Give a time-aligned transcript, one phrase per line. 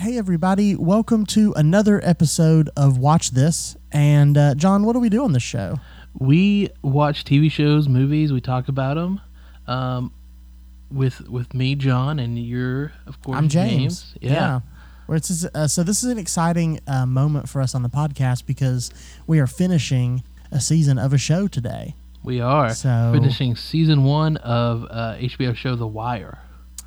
[0.00, 3.76] hey everybody, welcome to another episode of Watch This.
[3.92, 5.78] And uh, John, what do we do on this show?
[6.18, 8.32] We watch TV shows, movies.
[8.32, 9.20] We talk about them.
[9.66, 10.12] Um,
[10.90, 14.14] with with me, John, and you're of course I'm James.
[14.20, 14.60] Yeah.
[15.06, 18.46] Where it's uh, so this is an exciting uh, moment for us on the podcast
[18.46, 18.90] because
[19.26, 21.94] we are finishing a season of a show today.
[22.24, 26.38] we are So- finishing season one of uh, HBO show The Wire.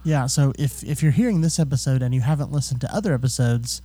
[0.04, 3.82] Yeah, so if if you're hearing this episode and you haven't listened to other episodes,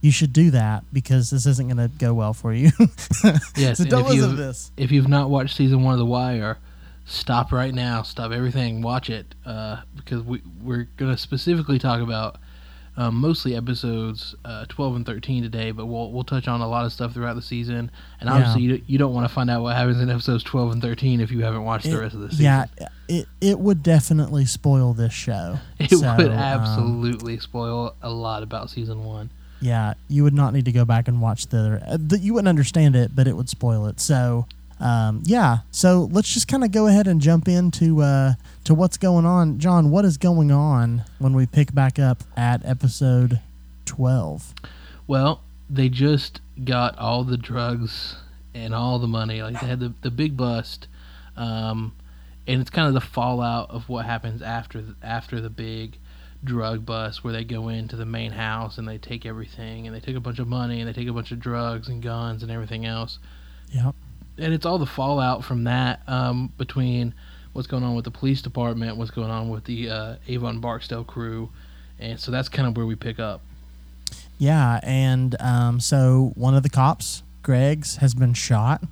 [0.00, 2.70] you should do that because this isn't going to go well for you.
[3.56, 4.70] Yes, so don't if listen to this.
[4.76, 6.58] If you've not watched season one of The Wire,
[7.04, 8.02] stop right now.
[8.02, 8.80] Stop everything.
[8.80, 12.36] Watch it uh, because we we're gonna specifically talk about
[12.98, 16.84] um, mostly episodes uh, 12 and 13 today, but we'll we'll touch on a lot
[16.84, 17.90] of stuff throughout the season.
[18.20, 18.34] And Yeah.
[18.34, 21.20] obviously, you, you don't want to find out what happens in episodes 12 and 13
[21.20, 22.44] if you haven't watched the rest of the season.
[22.44, 22.64] Yeah,
[23.08, 25.58] it it would definitely spoil this show.
[25.78, 29.30] It So, would um, absolutely spoil a lot about season one.
[29.60, 31.82] yeah, you would not need to go back and watch the other.
[31.86, 34.00] Uh, the you wouldn't understand it, but it would spoil it.
[34.00, 34.46] So,
[34.80, 35.58] um, yeah.
[35.70, 38.34] So let's just kind of go ahead and jump into uh,
[38.64, 39.90] to what's going on, John.
[39.90, 43.40] What is going on when we pick back up at episode
[43.84, 44.54] twelve?
[45.06, 48.16] Well, they just got all the drugs
[48.54, 49.42] and all the money.
[49.42, 50.86] Like they had the the big bust,
[51.36, 51.92] um,
[52.46, 55.96] and it's kind of the fallout of what happens after the, after the big
[56.44, 60.00] drug bust, where they go into the main house and they take everything, and they
[60.00, 62.52] take a bunch of money, and they take a bunch of drugs and guns and
[62.52, 63.18] everything else.
[63.70, 63.94] Yep.
[64.38, 67.14] And it's all the fallout from that um, between
[67.52, 71.04] what's going on with the police department, what's going on with the uh, Avon Barksdale
[71.04, 71.50] crew,
[71.98, 73.40] and so that's kind of where we pick up.
[74.38, 78.84] Yeah, and um, so one of the cops, Greggs, has been shot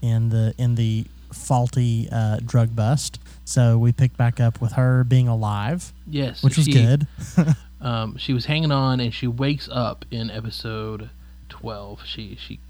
[0.00, 3.18] in the in the faulty uh, drug bust.
[3.44, 7.06] So we pick back up with her being alive, Yes, which was she, good.
[7.82, 11.08] Um, she was hanging on, and she wakes up in episode
[11.48, 12.04] twelve.
[12.04, 12.60] She she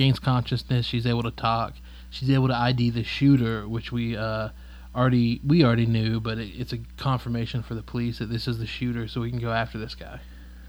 [0.00, 0.86] gains consciousness.
[0.86, 1.74] She's able to talk.
[2.08, 4.48] She's able to ID the shooter, which we uh,
[4.96, 8.58] already we already knew, but it, it's a confirmation for the police that this is
[8.58, 10.20] the shooter, so we can go after this guy.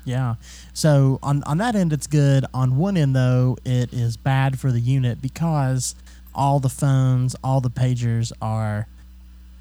[0.04, 0.36] Yeah.
[0.74, 2.46] So on on that end, it's good.
[2.54, 5.96] On one end, though, it is bad for the unit because
[6.36, 8.88] all the phones, all the pagers are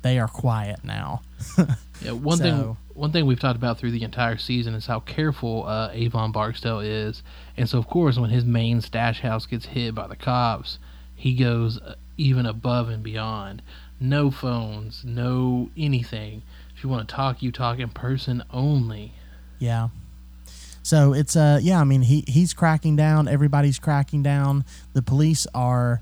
[0.02, 1.22] they are quiet now.
[2.02, 5.00] Yeah, one So- thing one thing we've talked about through the entire season is how
[5.00, 7.22] careful uh, Avon Barksdale is,
[7.56, 10.78] and so of course when his main stash house gets hit by the cops,
[11.16, 13.62] he goes uh, even above and beyond.
[13.98, 16.42] No phones, no anything.
[16.76, 19.12] If you want to talk, you talk in person only.
[19.58, 19.88] Yeah.
[20.82, 24.64] So it's uh yeah, I mean he he's cracking down, everybody's cracking down.
[24.94, 26.00] The police are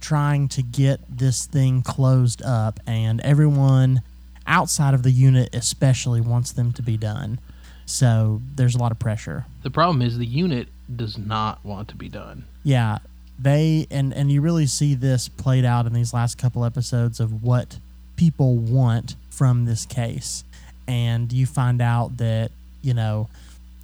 [0.00, 4.02] trying to get this thing closed up and everyone
[4.46, 7.38] outside of the unit especially wants them to be done.
[7.86, 9.46] So there's a lot of pressure.
[9.62, 12.44] The problem is the unit does not want to be done.
[12.64, 12.98] Yeah,
[13.38, 17.42] they and and you really see this played out in these last couple episodes of
[17.42, 17.78] what
[18.16, 20.42] people want from this case,
[20.88, 22.50] and you find out that
[22.82, 23.28] you know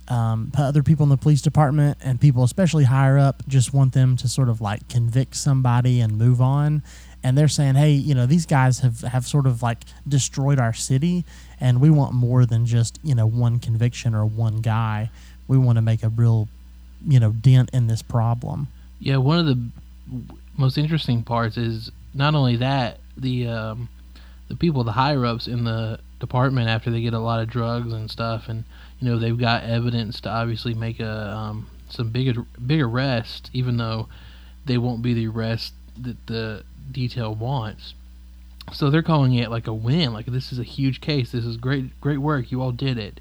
[0.08, 4.16] um, other people in the police department and people especially higher up just want them
[4.16, 6.82] to sort of like convict somebody and move on
[7.22, 9.78] and they're saying hey you know these guys have have sort of like
[10.08, 11.24] destroyed our city
[11.62, 15.10] and we want more than just you know one conviction or one guy.
[15.46, 16.48] We want to make a real
[17.06, 18.66] you know dent in this problem.
[18.98, 19.70] Yeah, one of the
[20.56, 23.88] most interesting parts is not only that the um,
[24.48, 27.92] the people, the higher ups in the department, after they get a lot of drugs
[27.92, 28.64] and stuff, and
[29.00, 33.76] you know they've got evidence to obviously make a um, some big big arrest, even
[33.76, 34.08] though
[34.66, 37.94] they won't be the arrest that the detail wants.
[38.72, 41.32] So they're calling it like a win, like this is a huge case.
[41.32, 42.52] This is great, great work.
[42.52, 43.20] You all did it.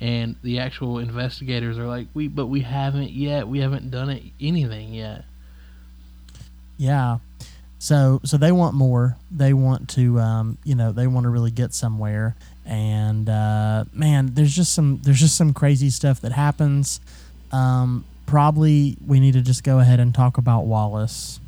[0.00, 3.48] And the actual investigators are like, we, but we haven't yet.
[3.48, 5.24] We haven't done it anything yet.
[6.76, 7.18] Yeah.
[7.78, 9.16] So so they want more.
[9.30, 12.36] They want to um, you know, they want to really get somewhere.
[12.64, 17.00] And uh, man, there's just some there's just some crazy stuff that happens.
[17.52, 21.38] Um, probably we need to just go ahead and talk about Wallace.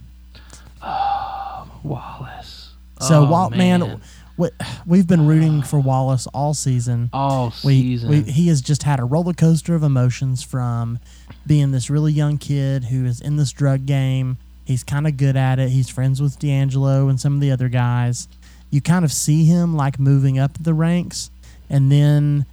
[1.82, 2.72] Wallace.
[3.00, 4.00] So Oh, man,
[4.36, 4.48] we,
[4.86, 7.10] we've been rooting for Wallace all season.
[7.12, 8.10] all we, season.
[8.10, 10.98] we he has just had a roller coaster of emotions from
[11.46, 14.36] being this really young kid who is in this drug game.
[14.64, 15.70] He's kind of good at it.
[15.70, 18.28] He's friends with D'Angelo and some of the other guys.
[18.70, 21.30] You kind of see him like moving up the ranks,
[21.70, 22.44] and then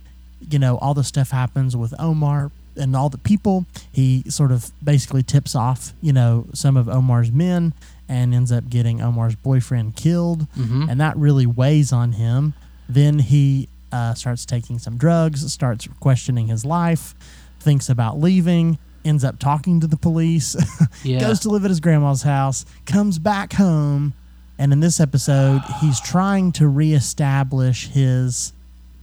[0.50, 3.66] you know all the stuff happens with Omar and all the people.
[3.92, 7.74] He sort of basically tips off you know some of Omar's men
[8.08, 10.90] and ends up getting Omar's boyfriend killed Mhm.
[10.90, 12.54] and that really weighs on him.
[12.88, 17.16] Then he uh, starts taking some drugs, starts questioning his life,
[17.60, 20.56] thinks about leaving, ends up talking to the police,
[21.04, 21.20] Yeah.
[21.22, 24.14] goes to live at his grandma's house, comes back home,
[24.60, 28.52] and in this episode, he's trying to reestablish his,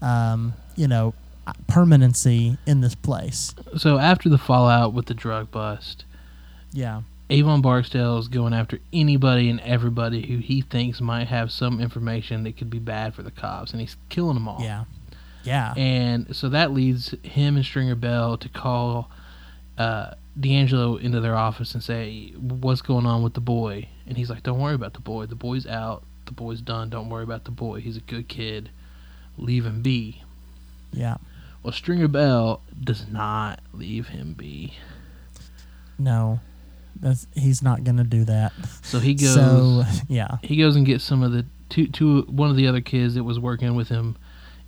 [0.03, 1.15] um, you know,
[1.69, 3.55] permanency in this place.
[3.77, 6.05] So after the fallout with the drug bust,
[6.75, 7.03] Yeah.
[7.33, 12.43] Avon Barksdale is going after anybody and everybody who he thinks might have some information
[12.43, 14.61] that could be bad for the cops, and he's killing them all.
[14.61, 14.85] Yeah.
[15.43, 15.73] Yeah.
[15.75, 19.11] And so that leads him and Stringer Bell to call
[19.79, 24.29] uh, D'Angelo into their office and say, "What's going on with the boy?" And he's
[24.29, 25.25] like, "Don't worry about the boy.
[25.25, 26.05] The boy's out.
[26.27, 26.91] The boy's done.
[26.91, 27.81] Don't worry about the boy.
[27.81, 28.69] He's a good kid.
[29.39, 30.23] Leave him be."
[30.93, 31.17] yeah.
[31.63, 34.75] Well, Stringer Bell does not leave him be.
[35.99, 36.41] No.
[37.01, 38.53] That's he's not going to do that.
[38.83, 39.35] So he goes.
[39.35, 40.39] So, yeah.
[40.43, 43.25] he goes and gets some of the two, two one of the other kids that
[43.25, 44.17] was working with him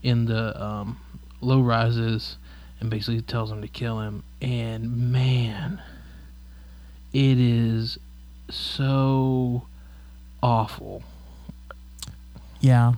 [0.02, 0.98] in the um,
[1.40, 2.36] low rises
[2.80, 5.80] and basically tells him to kill him and man
[7.12, 7.98] it is
[8.50, 9.66] so
[10.42, 11.02] awful
[12.60, 12.94] Yeah.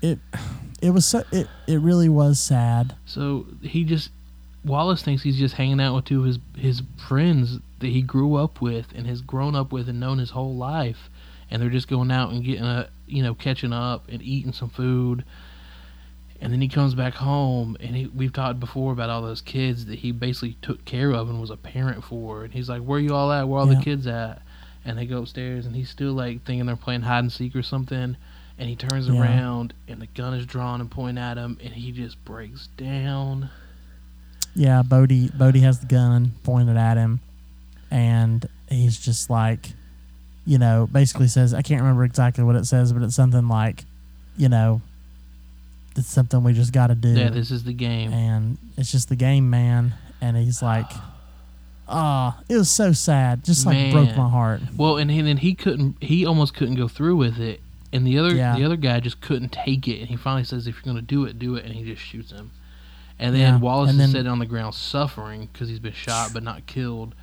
[0.00, 0.18] It
[0.80, 2.94] it was so it it really was sad.
[3.04, 4.10] so he just
[4.64, 8.34] Wallace thinks he's just hanging out with two of his his friends that he grew
[8.36, 11.08] up with and has grown up with and known his whole life
[11.50, 14.68] and they're just going out and getting a you know catching up and eating some
[14.70, 15.24] food.
[16.40, 19.86] And then he comes back home and he, we've talked before about all those kids
[19.86, 22.44] that he basically took care of and was a parent for.
[22.44, 23.48] And he's like where you all at?
[23.48, 23.78] Where are all Yeah.
[23.78, 24.42] the kids at?
[24.84, 27.62] And they go upstairs and he's still like thinking they're playing hide and seek or
[27.62, 28.16] something.
[28.58, 29.20] And he turns Yeah.
[29.20, 33.50] around and the gun is drawn and pointed at him and he just breaks down.
[34.54, 37.20] Yeah, Bodie Bodie has the gun pointed at him
[37.90, 39.70] and he's just like
[40.44, 43.84] you know, basically says I can't remember exactly what it says, but it's something like,
[44.38, 44.80] you know,
[45.94, 47.08] it's something we just got to do.
[47.10, 49.92] yeah this is the game and it's just the game, man.
[50.22, 50.90] And he's like,
[51.86, 54.60] ah, it was so sad, just like broke my heart.
[54.76, 55.96] Well, and, and then he couldn't.
[56.02, 57.60] He almost couldn't go through with it,
[57.92, 58.56] and the other Yeah.
[58.56, 60.00] the other guy just couldn't take it.
[60.00, 62.02] And he finally says, "If you're going to do it, do it," and he just
[62.02, 62.50] shoots him.
[63.18, 66.30] And then Yeah, Wallace and is sitting on the ground suffering because he's been shot
[66.32, 67.14] but not killed.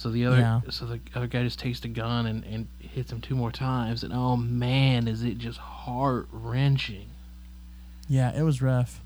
[0.00, 0.60] So the other Yeah.
[0.70, 4.02] so the other guy just takes the gun and, and hits him two more times.
[4.02, 7.04] And oh man, is it just heart wrenching?
[8.08, 9.02] Yeah, it was rough.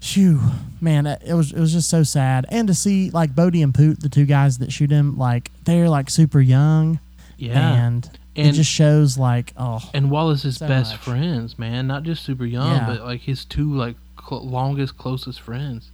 [0.00, 0.40] Shoo,
[0.80, 4.00] man, it was it was just so sad, and to see like Bodie and Poot,
[4.00, 6.98] the two guys that shoot him, like they're like super young,
[7.36, 11.00] Yeah, and, it just shows like oh and Wallace's So best much.
[11.00, 12.86] friends, man, not just super young, Yeah.
[12.86, 13.96] but like his two like
[14.26, 15.90] cl- longest, closest friends.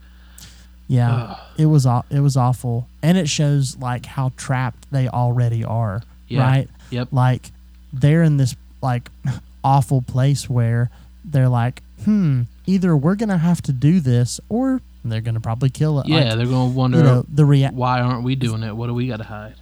[0.88, 1.38] Yeah, Ugh.
[1.58, 6.42] it was it was awful, and it shows like how trapped they already are, Yeah.
[6.42, 6.68] right?
[6.90, 7.08] Yep.
[7.12, 7.50] Like
[7.92, 9.10] they're in this like
[9.64, 10.90] awful place where
[11.24, 16.00] they're like, hmm, either we're gonna have to do this, or they're gonna probably kill
[16.00, 16.06] it.
[16.08, 18.76] Yeah, Like, they're gonna wonder you know the rea- why aren't we doing it?
[18.76, 19.54] What do we got to hide?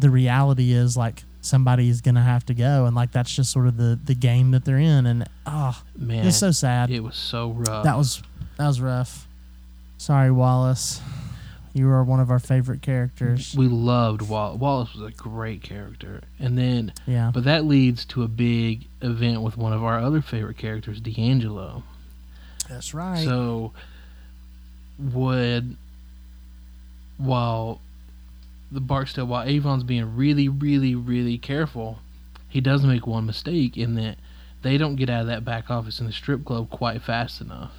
[0.00, 3.76] the reality is like somebody's gonna have to go and like that's just sort of
[3.76, 7.50] the the game that they're in and ah Man, it's so sad it was so
[7.50, 7.82] rough.
[7.84, 8.22] that was
[8.58, 9.26] that was rough
[9.98, 11.00] sorry wallace
[11.74, 14.58] you are one of our favorite characters we loved Wallace.
[14.58, 19.42] Wallace was a great character, and then yeah but that leads to a big event
[19.42, 21.82] with one of our other favorite characters, D'Angelo.
[22.68, 23.72] that's right So
[24.98, 25.76] would
[27.18, 27.80] while
[28.72, 32.00] the Barksdale, while Avon's being really, really, really careful,
[32.48, 34.18] he does make one mistake in that
[34.62, 37.72] they don't get out of that back office in the strip club quite fast enough,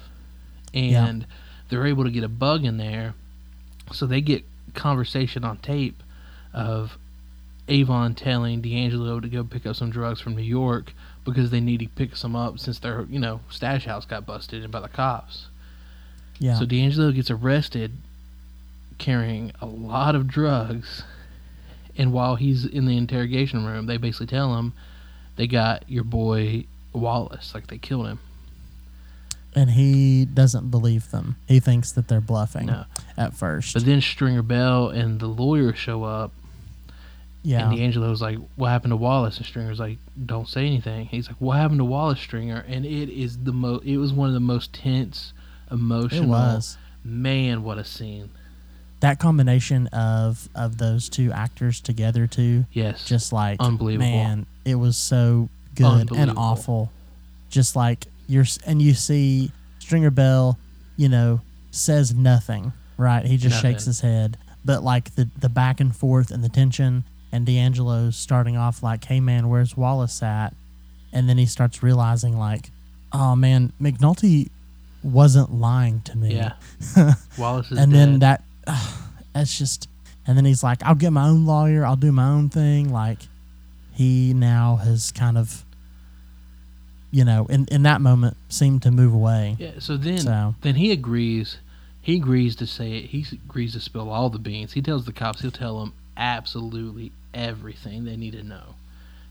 [0.72, 1.12] Yeah.
[1.70, 3.14] They're able to get a bug in there,
[3.92, 6.02] so they get conversation on tape
[6.52, 6.98] of
[7.68, 10.92] Avon telling D'Angelo to go pick up some drugs from New York
[11.24, 14.68] because they need to pick some up since their you know stash house got busted
[14.70, 15.46] by the cops.
[16.38, 17.92] yeah So D'Angelo gets arrested
[18.98, 21.04] carrying a lot of drugs,
[21.96, 24.72] and while he's in the interrogation room, they basically tell him
[25.36, 28.18] they got your boy Wallace, like they killed him.
[29.54, 32.84] And he doesn't believe them he thinks that they're bluffing No.
[33.16, 36.32] at first But then Stringer Bell and the lawyer show up,
[37.42, 41.26] yeah and D'Angelo's like, "What happened to Wallace?" And Stringer's like, "Don't say anything." He's
[41.26, 43.84] like, "What happened to Wallace Stringer?" And it is the most.
[43.84, 45.32] It was one of the most tense,
[45.70, 46.24] emotional.
[46.24, 48.28] it was Man, what a scene!
[49.00, 54.06] that combination of of those two actors together too Yes, just like Unbelievable.
[54.06, 56.38] man it was so good and Unbelievable.
[56.42, 56.92] awful
[57.48, 60.58] just like you're and you see stringer bell
[60.96, 65.80] you know says nothing right he just shakes his head but like the the back
[65.80, 70.54] and forth and the tension and D'Angelo's starting off like hey man where's wallace at
[71.12, 72.70] and then he starts realizing like
[73.12, 74.50] oh man, McNulty
[75.02, 76.34] wasn't lying to me.
[76.34, 76.54] Yeah.
[77.38, 77.98] Wallace is and dead.
[77.98, 78.42] then that,
[79.34, 79.88] that's just,
[80.26, 81.84] and then he's like, I'll get my own lawyer.
[81.84, 82.92] I'll do my own thing.
[82.92, 83.18] Like,
[83.92, 85.64] he now has kind of,
[87.10, 89.56] you know, in in that moment, seemed to move away.
[89.58, 91.58] Yeah, so then So- then he agrees.
[92.02, 93.06] He agrees to say it.
[93.06, 94.72] He agrees to spill all the beans.
[94.72, 98.74] He tells the cops he'll tell them absolutely everything they need to know.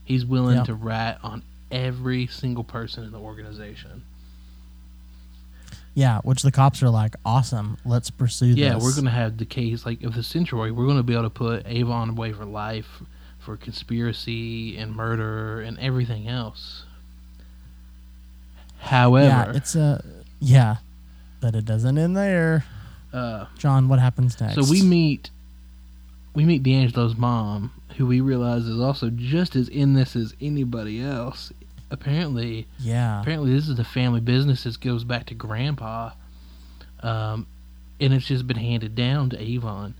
[0.04, 4.02] He's willing to rat on every single person in the organization.
[5.94, 7.76] Yeah, which the cops are like, awesome.
[7.84, 8.84] Let's pursue this Yeah, this.
[8.84, 10.70] we're gonna have the case like of the century.
[10.70, 13.02] We're gonna be able to put Avon away for life
[13.38, 16.84] for conspiracy and murder and everything else.
[18.80, 20.02] However, Yeah, it's a
[20.40, 20.76] yeah,
[21.40, 22.64] but it doesn't end there.
[23.12, 24.54] uh, John, what happens next?
[24.54, 25.30] So we meet
[26.34, 31.02] we meet D'Angelo's mom, who we realize is also just as in this as anybody
[31.02, 31.52] else.
[31.92, 36.10] Apparently, yeah, apparently this is a family business that goes back to Grandpa,
[37.02, 37.46] um,
[38.00, 39.94] and it's just been handed down to Avon,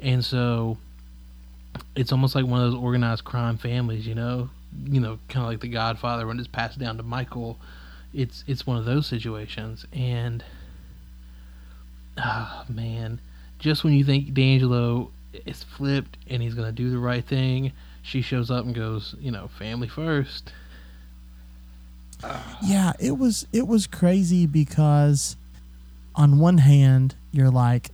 [0.00, 0.76] and so
[1.94, 4.50] it's almost like one of those organized crime families, you know,
[4.84, 7.58] you know, kind of like The Godfather when it's passed down to Michael.
[8.12, 10.42] It's it's one of those situations, and
[12.18, 13.20] ah man,
[13.58, 15.10] just when you think D'Angelo
[15.46, 19.30] is flipped and he's gonna do the right thing, she shows up and goes, you
[19.30, 20.52] know, family first.
[22.62, 22.92] yeah.
[22.98, 25.36] It was it was crazy because
[26.16, 27.90] on one hand you're like,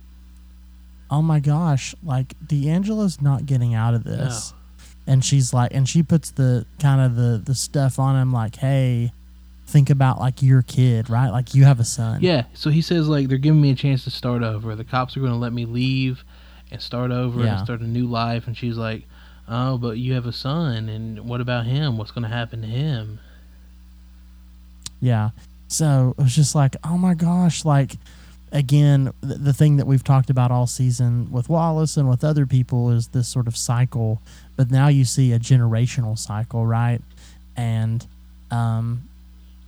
[1.11, 4.53] oh my gosh, like D'Angelo's not getting out of this,
[5.05, 8.55] and she's like, and she puts the kind of the the stuff on him like,
[8.55, 9.11] hey.
[9.67, 11.29] Think about like your kid, right?
[11.29, 12.21] Like you have a son.
[12.21, 14.75] Yeah, so he says like they're giving me a chance to start over.
[14.75, 16.23] The cops are going to let me leave
[16.71, 17.57] and start over Yeah.
[17.57, 18.47] and start a new life.
[18.47, 19.03] And she's like,
[19.47, 21.97] "Oh, but you have a son, and what about him?
[21.97, 23.19] What's going to happen to him?"
[24.99, 25.31] Yeah.
[25.67, 27.97] So it was just like, oh my gosh, like
[28.51, 32.45] again, the, the thing that we've talked about all season with Wallace and with other
[32.45, 34.21] people is this sort of cycle,
[34.55, 37.01] but now you see a generational cycle, right?
[37.57, 38.07] And
[38.49, 39.03] um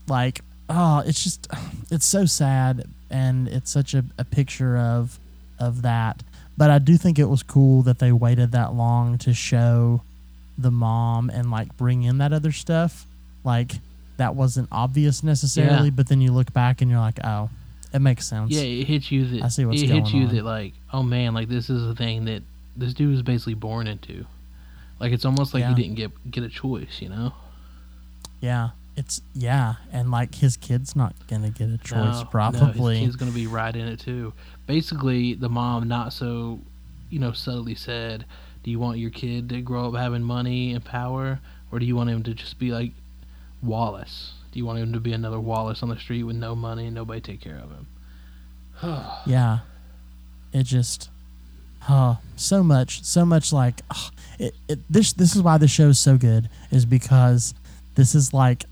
[0.10, 1.48] like oh, it's just
[1.90, 5.20] it's so sad and it's such a, a picture of
[5.60, 6.24] of that.
[6.58, 10.02] But I do think it was cool that they waited that long to show
[10.58, 13.06] the mom and like bring in that other stuff.
[13.44, 13.72] Like
[14.18, 15.94] that wasn't obvious necessarily, Yeah.
[15.96, 17.50] but then you look back and you're like, oh,
[17.94, 18.52] it makes sense.
[18.52, 20.36] Yeah, it hits you that I see what's it hits you on.
[20.36, 22.44] that like, oh man, like this is a thing that
[22.76, 24.26] this dude was basically born into.
[25.00, 25.74] Like it's almost like Yeah.
[25.74, 27.34] he didn't get get a choice, you know?
[28.42, 28.70] Yeah.
[29.00, 32.96] It's yeah, and like his kid's not gonna get a choice No, probably.
[32.96, 34.34] No, his kid's gonna be right in it too.
[34.68, 36.60] Basically, the mom not so,
[37.10, 38.26] you know, subtly said,
[38.62, 41.40] "Do you want your kid to grow up having money and power,
[41.72, 42.92] or do you want him to just be like
[43.64, 44.34] Wallace?
[44.52, 46.94] Do you want him to be another Wallace on the street with no money and
[46.94, 47.88] nobody take care of him?"
[49.26, 49.60] yeah.
[50.52, 51.10] It just
[51.90, 55.88] oh, so much, so much like oh, it, it this this is why the show
[55.88, 57.54] is so good is because
[57.96, 58.66] this is like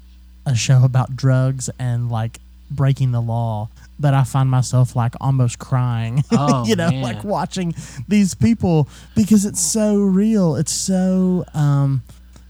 [0.47, 2.39] a show about drugs and like
[2.71, 7.01] breaking the law but I find myself like almost crying Oh, you know man.
[7.01, 7.73] like watching
[8.07, 12.01] these people because it's so real it's so um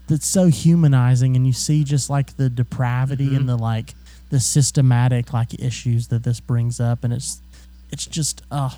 [0.08, 3.36] it's so humanizing and you see just like the depravity Mhm.
[3.36, 3.94] and the like
[4.30, 7.40] the systematic like issues that this brings up and it's
[7.90, 8.76] it's just oh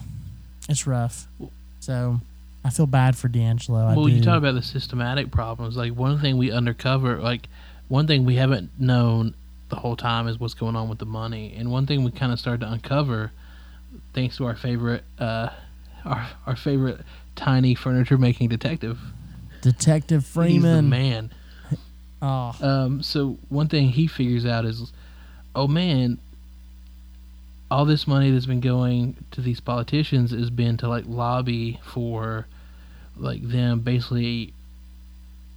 [0.68, 1.26] it's rough
[1.80, 2.20] so
[2.64, 5.78] I feel bad for D'Angelo I well, you talk about the systematic problems.
[5.78, 7.48] Like one thing we undercover, like
[7.90, 9.34] one thing we haven't known
[9.68, 12.32] the whole time is what's going on with the money, and one thing we kind
[12.32, 13.32] of started to uncover,
[14.14, 15.48] thanks to our favorite, uh,
[16.04, 17.00] our our favorite
[17.34, 18.98] tiny furniture making detective.
[19.60, 21.32] Detective Freamon man.
[22.22, 24.92] oh Um, so one thing he figures out is,
[25.56, 26.20] oh man,
[27.72, 32.46] all this money that's been going to these politicians has been to like lobby for,
[33.16, 34.54] like them basically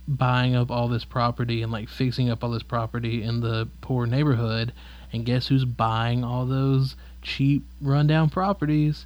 [0.08, 4.06] buying up all this property and like fixing up all this property in the poor
[4.06, 4.74] neighborhood.
[5.12, 9.06] And guess who's buying all those cheap rundown properties?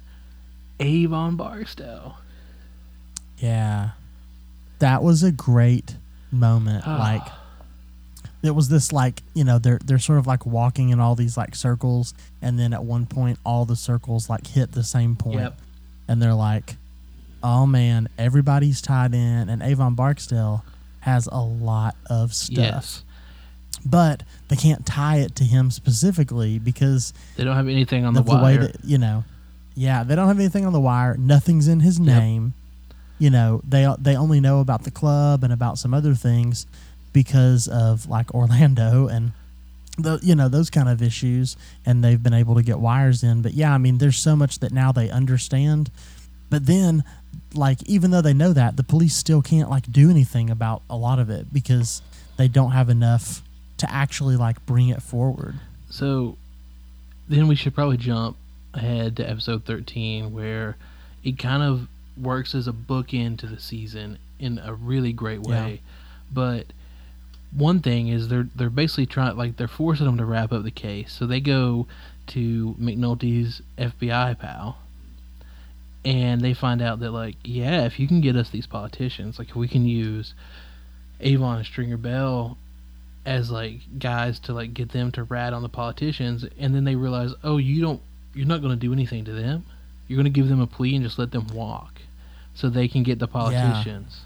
[0.80, 2.14] Avon Barstow.
[3.38, 3.90] Yeah.
[4.78, 5.96] That was a great
[6.30, 6.84] moment.
[6.86, 6.98] Ah.
[6.98, 7.32] like
[8.42, 11.36] it was this like, you know, they're they're sort of like walking in all these
[11.36, 15.40] like circles and then at one point all the circles like hit the same point.
[15.40, 15.58] Yep.
[16.06, 16.76] And they're like,
[17.42, 20.64] Oh man, everybody's tied in and Avon Barksdale
[21.00, 22.56] has a lot of stuff.
[22.58, 23.04] Yes.
[23.86, 28.22] But they can't tie it to him specifically because They don't have anything on the,
[28.22, 28.58] the wire.
[28.66, 29.24] that you know
[29.74, 32.06] yeah they don't have anything on the wire nothing's in his Yep.
[32.18, 32.54] name
[33.20, 36.66] you know they they only know about the club and about some other things
[37.12, 39.30] because of like orlando and
[39.96, 43.40] the you know those kind of issues and they've been able to get wires in
[43.40, 45.90] but yeah i mean there's so much that now they understand
[46.50, 47.04] but then
[47.54, 50.96] like even though they know that the police still can't like do anything about a
[50.96, 52.02] lot of it because
[52.36, 53.42] they don't have enough
[53.78, 55.54] to actually like bring it forward
[55.90, 56.36] So
[57.28, 58.36] then we should probably jump
[58.74, 60.76] ahead to episode 13 where
[61.24, 61.88] it kind of
[62.20, 65.80] works as a bookend to the season in a really great way.
[66.32, 66.66] But
[67.52, 70.70] one thing is they're they're basically trying like they're forcing them to wrap up the
[70.70, 71.12] case.
[71.12, 71.86] So they go
[72.28, 74.78] to McNulty's FBI pal
[76.08, 79.54] and they find out that like yeah, if you can get us these politicians, like
[79.54, 80.32] we can use
[81.20, 82.56] Avon and Stringer Bell
[83.26, 86.94] as like guys to like get them to rat on the politicians and then they
[86.94, 88.00] realize oh you don't
[88.32, 89.66] you're not going to do anything to them.
[90.06, 92.00] You're going to give them a plea and just let them walk
[92.54, 94.20] so they can get the politicians.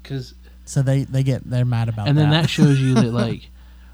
[0.00, 2.22] Because so they they get they're mad about and that.
[2.22, 3.48] then that shows you that like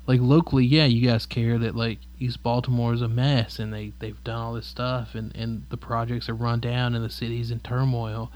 [0.06, 3.92] like locally yeah you guys care that like east baltimore is a mess and they
[3.98, 7.50] they've done all this stuff and and the projects are run down and the city's
[7.50, 8.30] in turmoil.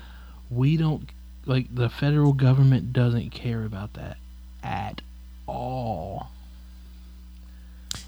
[0.51, 1.09] We don't
[1.45, 4.17] like the federal government doesn't care about that
[4.63, 5.03] at
[5.47, 6.31] all.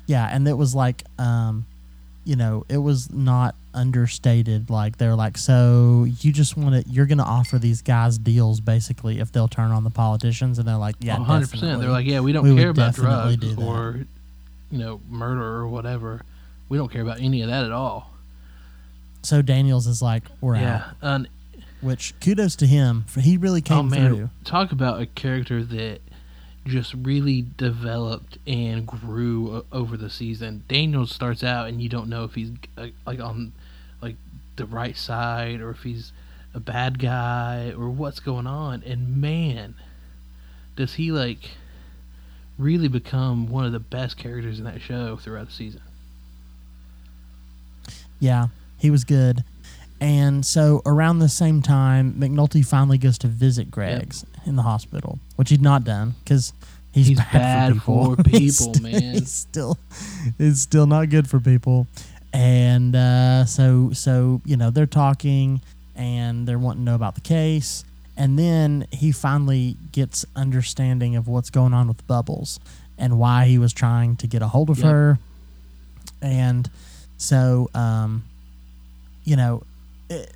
[0.06, 1.66] Yeah and it was like um
[2.24, 7.06] you know it was not understated like they're like so you just want to you're
[7.06, 10.96] gonna offer these guys deals basically if they'll turn on the politicians and they're like
[11.00, 11.52] yeah 100%.
[11.52, 11.80] definitely.
[11.80, 14.00] They're like, yeah, we don't We care about drugs do or,
[14.70, 16.22] you know, murder or whatever.
[16.68, 18.10] We don't care about any of that at all.
[19.22, 20.90] so daniels is like we're out Yeah.
[21.00, 21.28] And,
[21.80, 24.14] which kudos to him for he really oh, came oh, man.
[24.14, 26.00] through Talk about a character that
[26.66, 30.64] just really developed and grew over the season.
[30.68, 33.52] Daniel starts out and you don't know if he's uh, like on
[34.02, 34.16] like
[34.56, 36.12] the right side or if he's
[36.54, 38.82] a bad guy or what's going on.
[38.84, 39.74] And man,
[40.76, 41.50] does he like
[42.60, 45.80] really become one of the best characters in that show throughout the season.
[48.20, 48.48] Yeah,
[48.78, 49.42] he was good.
[50.00, 55.18] And so around the same time, McNulty finally goes to visit Greggs in the hospital,
[55.36, 56.52] which he'd not done because
[56.92, 58.38] he's, He's bad, bad for for people.
[58.38, 58.92] He's man.
[59.14, 59.78] He's still,
[60.38, 61.86] it's still not good for people.
[62.32, 65.60] And uh, so, so you know, they're talking
[65.94, 67.84] and they're wanting to know about the case.
[68.16, 72.58] And then he finally gets understanding of what's going on with Bubbles
[72.98, 74.86] and why he was trying to get a hold of Yep.
[74.86, 75.18] her.
[76.22, 76.70] And
[77.18, 78.24] so, um,
[79.24, 79.62] you know,
[80.10, 80.32] it,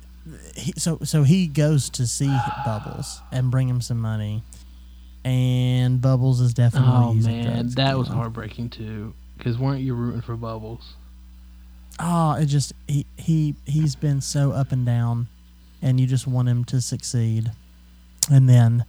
[0.55, 2.35] he, so so he goes to see
[2.65, 4.41] Bubbles and bring him some money,
[5.23, 9.13] and Bubbles is definitely Oh using man, drugs that was heartbreaking too.
[9.37, 10.93] Because weren't you rooting for Bubbles?
[11.99, 15.27] Oh, it just he he he's been so up and down,
[15.81, 17.51] and you just want him to succeed,
[18.31, 18.85] and then.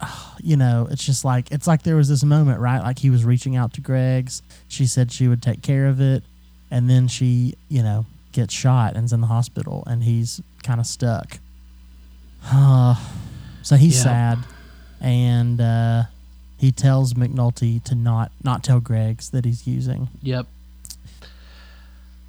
[0.42, 2.80] You know, it's just like it's like there was this moment, right?
[2.80, 4.42] Like he was reaching out to Greggs.
[4.68, 6.22] She said she would take care of it,
[6.70, 10.86] and then she, you know, gets shot and's in the hospital, and he's kind of
[10.86, 11.38] stuck.
[13.62, 14.02] so he's Yeah.
[14.02, 14.38] sad,
[15.00, 16.02] and uh,
[16.58, 20.46] he tells McNulty to not not tell Greggs that he's using, Yep.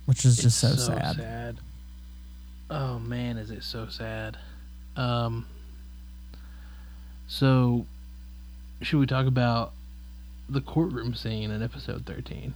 [0.06, 1.16] which is just It's so, sad.
[1.18, 1.58] sad.
[2.70, 4.38] Oh man, is it so sad?
[4.96, 5.46] Um.
[7.28, 7.86] So,
[8.82, 9.74] should we talk about
[10.48, 12.54] the courtroom scene in episode thirteen?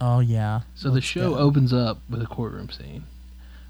[0.00, 0.60] Oh yeah.
[0.74, 3.04] So the Let's show opens up with a courtroom scene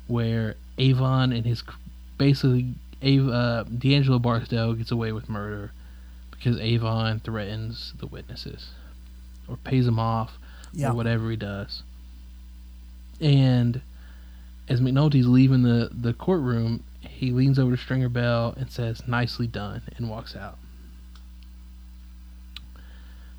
[0.06, 1.62] where Avon and his
[2.18, 5.72] basically Av- uh, D'Angelo Barksdale gets away with murder
[6.30, 8.68] because Avon threatens the witnesses
[9.48, 10.38] or pays them off
[10.72, 10.90] Yeah.
[10.90, 11.82] or whatever he does.
[13.20, 13.80] And
[14.68, 19.46] as McNulty's leaving the, the courtroom, he leans over to Stringer Bell and says, Nicely
[19.46, 20.58] done, and walks out.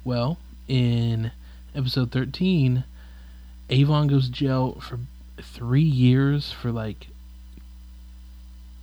[0.04, 1.32] Well, in
[1.76, 2.84] episode 13,
[3.70, 5.00] Avon goes to jail for
[5.42, 7.08] three years for like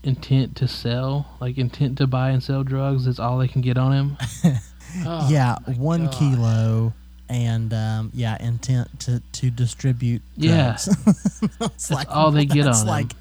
[0.02, 3.04] intent to sell, like intent to buy and sell drugs.
[3.04, 4.16] That's all they can get on him.
[5.04, 6.14] Oh, yeah, one God.
[6.14, 6.92] kilo,
[7.28, 10.22] and um, yeah, intent to to distribute.
[10.34, 10.78] Yeah.
[11.58, 12.90] That's all they get that's on him.
[12.90, 13.12] like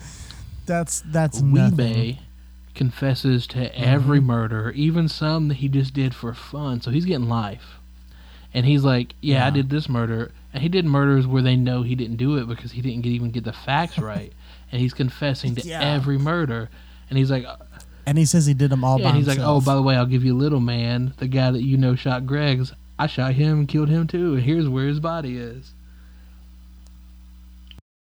[0.66, 1.76] that's that's nothing.
[1.78, 2.20] Wee-Bey
[2.74, 3.84] confesses to Mm-hmm.
[3.84, 6.80] every murder, even some that he just did for fun.
[6.80, 7.80] So he's getting life.
[8.58, 10.32] And he's like, yeah, I did this murder.
[10.52, 13.12] And he did murders where they know he didn't do it because he didn't get,
[13.12, 14.34] even get the facts right.
[14.72, 15.82] and he's confessing to Yeah.
[15.94, 16.70] every murder.
[17.10, 17.46] And he's like,
[18.08, 19.84] And he says he did them all yeah, by and he's like, oh, by the
[19.84, 22.74] way, I'll give you Little Man, the guy that you know shot Greggs.
[22.98, 24.34] I shot him and killed him too.
[24.34, 25.74] And here's where his body is.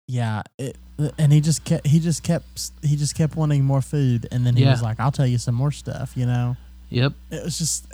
[0.07, 0.77] yeah, it,
[1.19, 4.57] and he just kept he just kept he just kept wanting more food, and then
[4.57, 4.71] he Yeah.
[4.73, 6.57] was like, "I'll tell you some more stuff," you know.
[6.89, 7.13] Yep.
[7.31, 7.87] It was just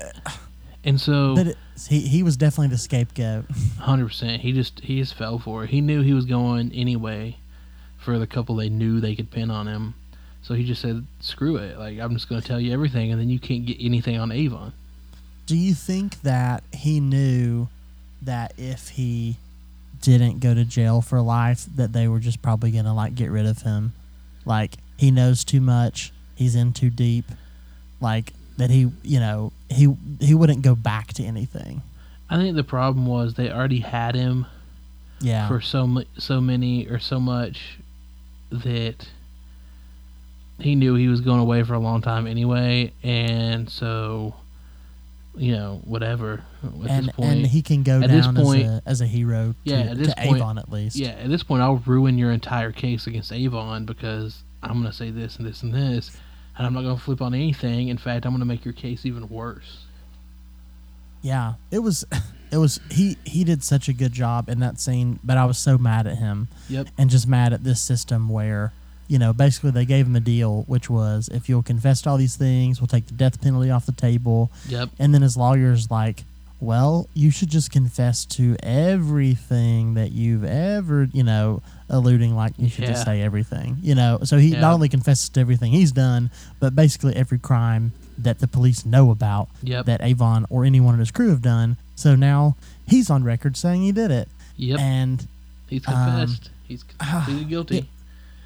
[0.84, 3.46] And so, But it, he he was definitely the scapegoat.
[3.78, 5.70] hundred percent, he just he just fell for it.
[5.70, 7.36] He knew he was going anyway
[7.96, 9.94] for the couple they knew they could pin on him.
[10.42, 11.78] So he just said, "Screw it!
[11.78, 14.30] Like I'm just going to tell you everything, and then you can't get anything on
[14.30, 14.74] Avon."
[15.46, 17.68] Do you think that he knew
[18.22, 19.36] that if he
[20.00, 23.46] didn't go to jail for life, that they were just probably gonna like get rid
[23.46, 23.94] of him?
[24.44, 27.24] Like he knows too much, he's in too deep.
[28.00, 31.82] Like that he, you know, he he wouldn't go back to anything.
[32.30, 34.46] I think the problem was they already had him
[35.20, 37.78] Yeah, for so so many or so much
[38.50, 39.08] that
[40.60, 44.34] he knew he was going away for a long time anyway, and so
[45.36, 47.30] you know whatever at and this point.
[47.32, 49.52] and he can go at this down point- as a as a hero.
[49.52, 50.96] To, Yeah, at this point- Avon at least.
[50.96, 54.92] yeah, at this point, I'll ruin your entire case against Avon because I'm going to
[54.92, 56.16] say this and this and this,
[56.56, 57.88] and I'm not going to flip on anything.
[57.88, 59.84] In fact, I'm going to make your case even worse.
[61.22, 62.04] Yeah, it was,
[62.52, 65.56] it was he he did such a good job in that scene, but I was
[65.58, 66.88] so mad at him Yep.
[66.98, 68.72] and just mad at this system where,
[69.08, 72.18] you know, basically they gave him a deal, which was if you'll confess to all
[72.18, 74.90] these things, we'll take the death penalty off the table, Yep.
[74.98, 76.24] and then his lawyer's like,
[76.64, 82.68] well, you should just confess to everything that you've ever, you know, alluding like you
[82.68, 84.18] should just say everything, you know.
[84.24, 84.60] So he Yeah.
[84.60, 89.10] not only confesses to everything he's done, but basically every crime that the police know
[89.10, 89.86] about Yep.
[89.86, 91.76] that Avon or anyone in his crew have done.
[91.94, 94.28] So now he's on record saying he did it.
[94.56, 94.78] Yep.
[94.80, 95.28] And
[95.68, 96.50] He's um, confessed.
[96.66, 97.78] He's completely guilty.
[97.78, 97.86] it-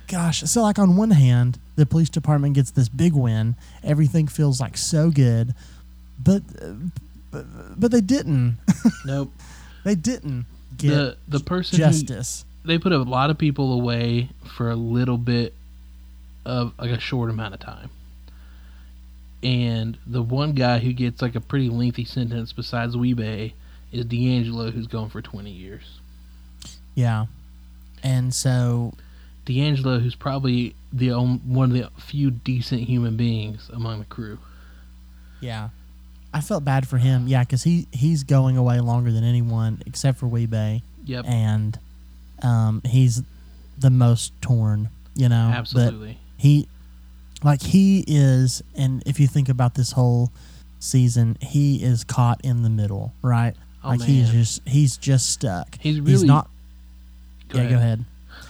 [0.08, 3.54] gosh, so like on one hand, the police department gets this big win.
[3.84, 5.54] Everything feels like so good,
[6.22, 6.72] but uh,
[7.30, 7.44] but,
[7.80, 8.58] but they didn't.
[9.04, 9.32] nope.
[9.84, 12.44] they didn't get The the person who, justice.
[12.64, 15.54] they put a lot of people away for a little bit
[16.44, 17.90] of like a short amount of time.
[19.42, 23.54] And the one guy who gets like a pretty lengthy sentence besides Wee-Bey
[23.92, 26.00] is D'Angelo who's going for 20 years.
[26.94, 27.26] Yeah.
[28.02, 28.94] And so
[29.44, 34.38] D'Angelo who's probably the only, one of the few decent human beings among the crew.
[35.40, 35.68] yeah.
[36.32, 37.26] I felt bad for him.
[37.28, 41.24] Yeah, cuz he he's going away longer than anyone except for Wee-Bey Yep.
[41.26, 41.78] and
[42.42, 43.22] um he's
[43.78, 45.48] the most torn, you know.
[45.50, 46.18] But Absolutely.
[46.36, 46.68] he
[47.42, 50.30] like he is and if you think about this whole
[50.80, 55.76] season he is caught in the middle right Oh, like he's just he's just stuck
[55.80, 56.48] He's really not
[57.48, 57.70] Go yeah ahead.
[57.72, 58.04] go ahead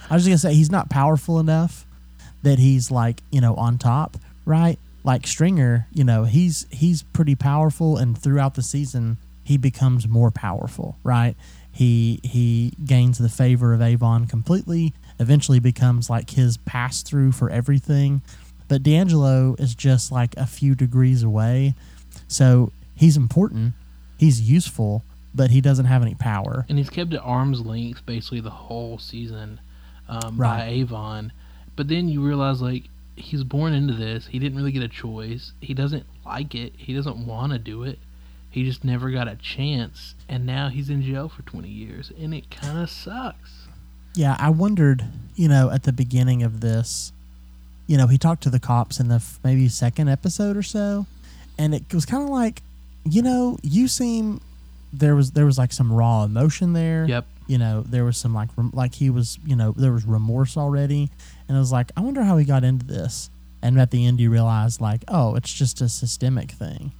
[0.09, 1.85] i was just gonna say he's not powerful enough
[2.43, 4.77] that he's like you know on top right
[5.09, 10.29] like stringer you know he's he's pretty powerful and throughout the season he becomes more
[10.29, 11.35] powerful right?
[11.71, 17.49] He he gains the favor of avon completely eventually becomes like his pass through for
[17.49, 18.21] everything.
[18.67, 21.73] But d'angelo is just like a few degrees away.
[22.27, 23.73] So he's important
[24.19, 26.67] he's useful but he doesn't have any power.
[26.69, 29.59] And he's kept at arm's length basically the whole season
[30.07, 31.31] um, by Avon.
[31.75, 32.83] But then you realize like
[33.19, 34.27] he's born into this.
[34.27, 35.51] He didn't really get a choice.
[35.61, 36.73] He doesn't like it.
[36.77, 37.99] He doesn't want to do it.
[38.51, 42.33] He just never got a chance, and now he's in jail for 20 years, and
[42.33, 43.67] it kind of sucks.
[44.15, 45.05] Yeah, I wondered,
[45.35, 47.11] you know, at the beginning of this,
[47.85, 51.05] you know, he talked to the cops in the f- maybe second episode or so,
[51.59, 52.63] and it was kind of like,
[53.03, 54.41] you know, you seem
[54.91, 57.05] there was there was like some raw emotion there.
[57.07, 57.25] Yep.
[57.49, 60.55] You know, there was some like rem- like he was, you know, there was remorse
[60.55, 61.09] already,
[61.47, 63.29] and I was like, I wonder how he got into this.
[63.61, 66.91] And at the end, you realize like, oh, it's just a systemic thing.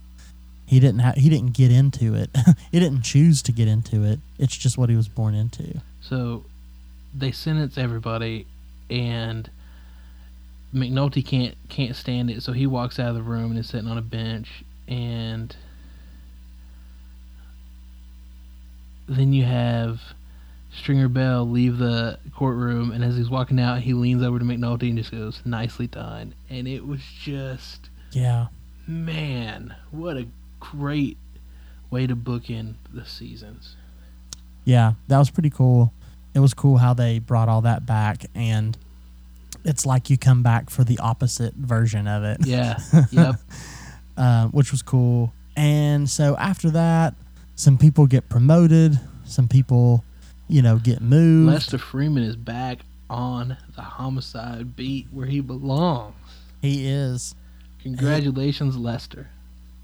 [0.65, 2.29] He didn't he didn't get into it.
[2.71, 4.19] he didn't choose to get into it.
[4.37, 5.81] It's just what he was born into.
[6.01, 6.43] So
[7.15, 8.45] they sentence everybody,
[8.89, 9.49] and
[10.73, 13.89] McNulty can't can't stand it, so he walks out of the room and is sitting
[13.89, 15.55] on a bench, and
[19.07, 20.01] then you have
[20.71, 24.89] Stringer Bell leave the courtroom, and as he's walking out, he leans over to McNulty
[24.89, 28.47] and just goes, "Nicely done," and it was just Yeah.
[28.87, 30.27] man, what a
[30.59, 31.17] great
[31.89, 33.75] way to book in the seasons.
[34.65, 35.91] Yeah, that was pretty cool.
[36.35, 38.77] It was cool how they brought all that back, and
[39.65, 42.79] it's like you come back for the opposite version of it, Yeah,
[43.11, 43.35] yep.
[44.17, 45.33] uh, which was cool.
[45.55, 47.15] And so after that,
[47.55, 50.03] some people get promoted, some people,
[50.49, 51.51] you know, get moved.
[51.53, 56.15] Lester Freamon is back on the homicide beat where he belongs.
[56.61, 57.35] He is.
[57.81, 59.29] Congratulations, Lester.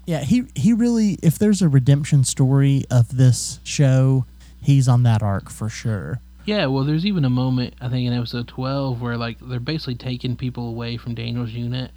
[0.04, 1.18] Yeah, he he really.
[1.22, 4.26] If there's a redemption story of this show,
[4.62, 6.20] he's on that arc for sure.
[6.44, 9.96] Yeah, well, there's even a moment I think in episode 12 where like they're basically
[9.96, 11.90] taking people away from Daniel's unit,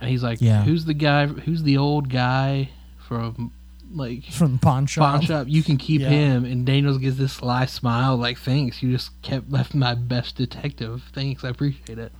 [0.00, 0.62] and he's like, Yeah.
[0.64, 1.26] "Who's the guy?
[1.26, 3.52] Who's the old guy from
[3.94, 5.12] like from the pawn shop.
[5.12, 5.46] pawn shop.
[5.48, 6.08] You can keep Yeah.
[6.10, 6.44] him.
[6.44, 8.82] And Daniels gives this sly smile, like thanks.
[8.82, 11.02] You just kept left my best detective.
[11.12, 12.12] Thanks, I appreciate it.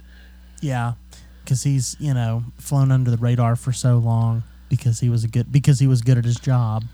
[0.60, 0.94] Yeah,
[1.44, 5.28] because he's you know flown under the radar for so long because he was a
[5.28, 6.84] good because he was good at his job,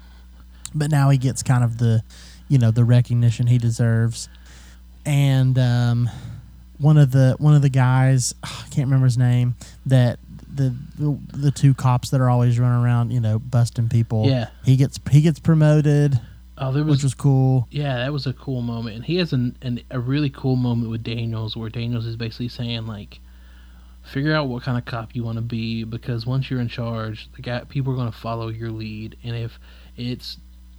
[0.74, 2.02] but now he gets kind of the
[2.48, 4.28] you know the recognition he deserves,
[5.06, 6.10] and um,
[6.78, 9.54] one of the one of the guys I can't remember his name
[9.86, 10.18] that
[10.54, 10.74] the,
[11.36, 14.48] the two cops that are always running around you know busting people Yeah.
[14.64, 16.20] he gets he gets promoted
[16.62, 19.32] Oh, there was which was cool Yeah, that was a cool moment, and he has
[19.32, 23.18] an, an a really cool moment with Daniels, where Daniels is basically saying like,
[24.02, 27.30] figure out what kind of cop you want to be, because once you're in charge,
[27.32, 29.58] the guy people are going to follow your lead, and if
[29.96, 30.36] it's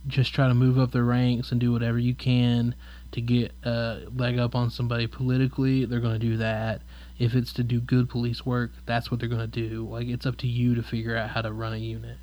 [0.08, 2.76] just try to move up the ranks and do whatever you can
[3.12, 6.82] to get a leg up on somebody politically, they're going to do that.
[7.22, 9.88] If it's to do good police work, that's what they're going to do.
[9.88, 12.18] Like it's up to you to figure out how to run a unit,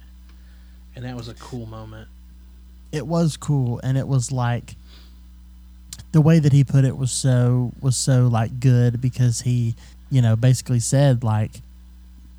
[0.97, 2.09] and that was a cool moment.
[2.91, 4.75] it was cool and it was like
[6.13, 9.75] the way that he put it was so was so like good because he
[10.11, 11.61] you know basically said like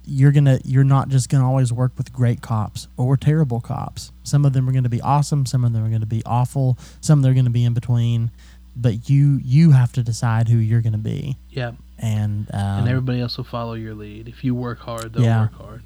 [0.07, 4.43] you're gonna you're not just gonna always work with great cops or terrible cops some
[4.43, 7.23] of them are gonna be awesome some of them are gonna be awful some of
[7.23, 8.31] them are gonna be in between
[8.75, 13.21] but you you have to decide who you're gonna be Yeah, and um, and everybody
[13.21, 14.27] else will follow your lead.
[14.27, 15.41] If you work hard, they'll Yeah.
[15.41, 15.81] work hard.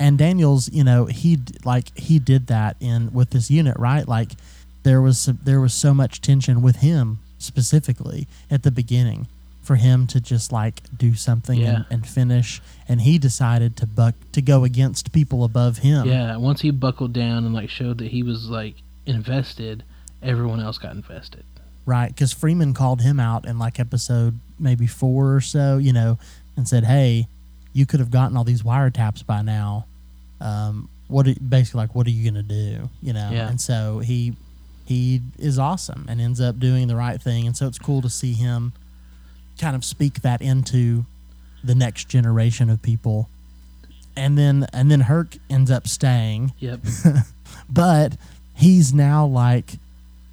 [0.00, 4.06] and Daniels, you know, he like he did that in with this unit, right?
[4.06, 4.32] Like
[4.84, 9.26] there was some- there was so much tension with him specifically at the beginning
[9.62, 11.68] for him to just like do something Yeah.
[11.74, 16.06] and, and finish, and he decided to buck to go against people above him.
[16.08, 19.82] Yeah, once he buckled down and like showed that he was like invested,
[20.22, 21.44] everyone else got invested.
[21.88, 22.08] Right.
[22.08, 26.18] Because Freamon called him out in like episode maybe four or so, you know,
[26.54, 27.28] and said, "Hey,
[27.72, 29.86] you could have gotten all these wiretaps by now.
[30.38, 32.90] Um, what are, basically like what are you gonna do?
[33.00, 33.48] You know?" Yeah.
[33.48, 34.36] And so he
[34.84, 38.10] he is awesome and ends up doing the right thing, and so it's cool to
[38.10, 38.74] see him
[39.58, 41.06] kind of speak that into
[41.64, 43.30] the next generation of people.
[44.14, 46.80] And then and then Herc ends up staying Yep.
[47.70, 48.18] but
[48.54, 49.78] he's now like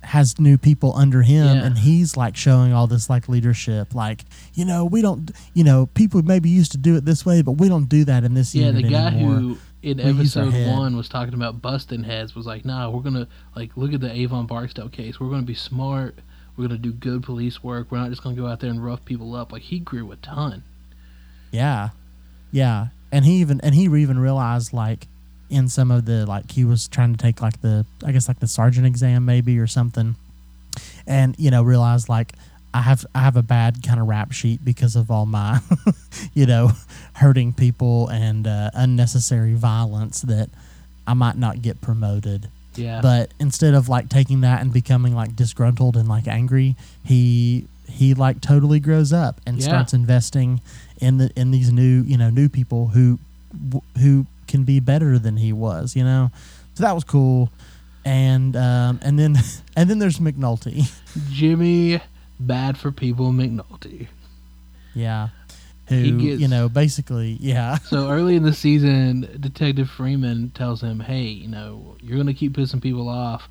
[0.06, 1.64] has new people under him Yeah.
[1.66, 5.88] and he's like showing all this like leadership like you know we don't you know
[5.88, 8.54] people maybe used to do it this way but we don't do that in this
[8.56, 9.36] yeah, the guy anymore.
[9.36, 13.28] who in We episode one was talking about busting heads was like, nah, we're gonna
[13.56, 15.20] like look at the Avon Barksdale case.
[15.20, 16.16] We're gonna be smart.
[16.58, 17.92] We're gonna do good police work.
[17.92, 19.52] We're not just gonna go out there and rough people up.
[19.52, 20.64] Like he grew a ton.
[21.52, 21.90] yeah
[22.52, 25.08] yeah and he even and he even realized like
[25.50, 28.40] in some of the like he was trying to take like the i guess like
[28.40, 30.16] the sergeant exam maybe or something
[31.08, 32.34] and you know realized like
[32.74, 35.60] i have i have a bad kind of rap sheet because of all my
[36.34, 36.72] you know
[37.14, 40.50] hurting people and uh, unnecessary violence that
[41.08, 43.02] i might not get promoted Yeah.
[43.02, 48.16] but instead of like taking that and becoming like disgruntled and like angry he he
[48.16, 49.66] like totally grows up and Yeah.
[49.68, 50.60] starts investing
[51.00, 53.20] in the in these new you know new people who
[54.00, 56.30] who can be better than he was you know
[56.74, 57.50] so that was cool
[58.04, 59.36] and um and then
[59.76, 60.92] and then there's mcnulty
[61.32, 62.02] Jimmy,
[62.40, 64.08] bad for people, McNulty.
[64.94, 65.30] yeah
[65.88, 71.00] who gets- you know basically yeah So early in the season, Detective Freamon tells him,
[71.00, 73.48] "Hey, you know, you're gonna keep pissing people off.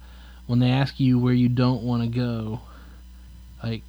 [0.47, 2.61] When they ask you where you don't want to go,
[3.63, 3.83] like,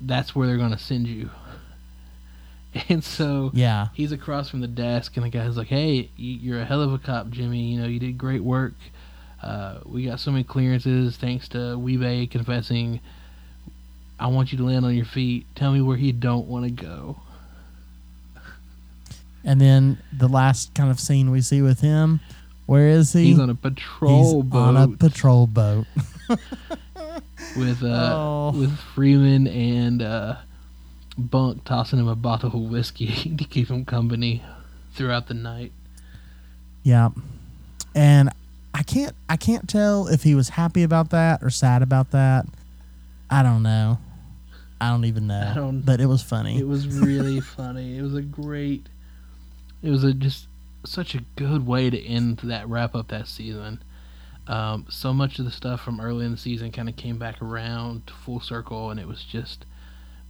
[0.00, 1.30] that's where they're gonna send you."
[2.88, 6.64] And so yeah he's across from the desk, and the guy's like, "Hey, you're a
[6.64, 7.60] hell of a cop, Jimmy.
[7.72, 8.74] You know, you did great work.
[9.42, 13.00] Uh, we got so many clearances thanks to Wee-Bey confessing.
[14.18, 15.46] I want you to land on your feet.
[15.54, 17.18] Tell me where you don't want to go."
[19.44, 22.20] and then the last kind of scene we see with him
[22.66, 24.58] where is he He's on a patrol He's boat.
[24.58, 25.84] on a patrol boat
[27.56, 28.52] with uh Oh.
[28.56, 30.36] with Freamon and uh
[31.18, 34.42] Bunk tossing him a bottle of whiskey to keep him company
[34.94, 35.72] throughout the night.
[36.82, 37.10] Yeah.
[37.94, 38.30] And
[38.74, 42.46] I can't I can't tell if he was happy about that or sad about that.
[43.30, 43.98] I don't know.
[44.80, 45.48] I don't even know.
[45.50, 46.58] I don't- but it was funny.
[46.58, 47.98] It was really funny.
[47.98, 48.86] It was a great
[49.82, 50.46] it was a just
[50.84, 53.82] such a good way to end that wrap up that season.
[54.48, 57.40] Um, so much of the stuff from early in the season kind of came back
[57.40, 59.64] around full circle, and it was just,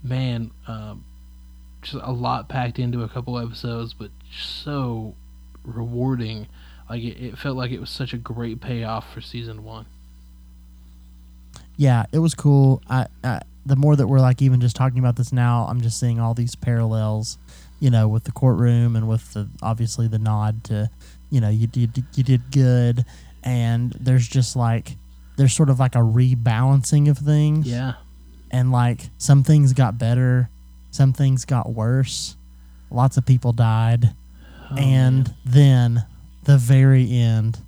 [0.03, 1.05] man, um,
[1.83, 4.11] just a lot packed into a couple episodes, but
[4.41, 5.15] so
[5.65, 6.47] rewarding.
[6.89, 9.87] Like it, it felt like it was such a great payoff for season one.
[11.77, 12.83] yeah, it was cool.
[12.89, 15.99] I, I the more that we're like even just talking about this now, I'm just
[15.99, 17.39] seeing all these parallels,
[17.81, 20.91] you know, with the courtroom and with the obviously the nod to
[21.31, 23.05] you know you did you did good,
[23.43, 24.97] and there's just like
[25.37, 27.67] there's sort of like a rebalancing of things.
[27.67, 27.95] Yeah.
[28.53, 30.49] And like some things got better,
[30.91, 32.37] some things got worse.
[32.91, 34.15] Lots of people died,
[34.71, 35.35] Oh, and man.
[35.45, 36.05] then
[36.45, 37.59] the very end.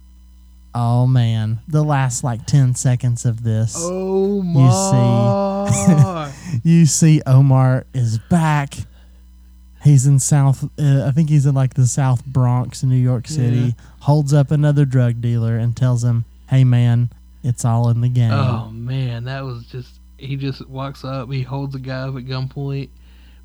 [0.75, 3.75] Oh man, the last like ten seconds of this.
[3.79, 4.42] Oh
[5.73, 6.61] see.
[6.68, 8.75] you see Omar is back.
[9.83, 13.29] He's in South, uh, I think he's in like the South Bronx in New York
[13.29, 13.57] City.
[13.57, 13.70] Yeah.
[14.01, 17.11] Holds up another drug dealer and tells him, "Hey man,
[17.42, 20.01] it's all in the game." oh man, that was just.
[20.16, 21.31] He just walks up.
[21.31, 22.88] He holds the guy up at gunpoint,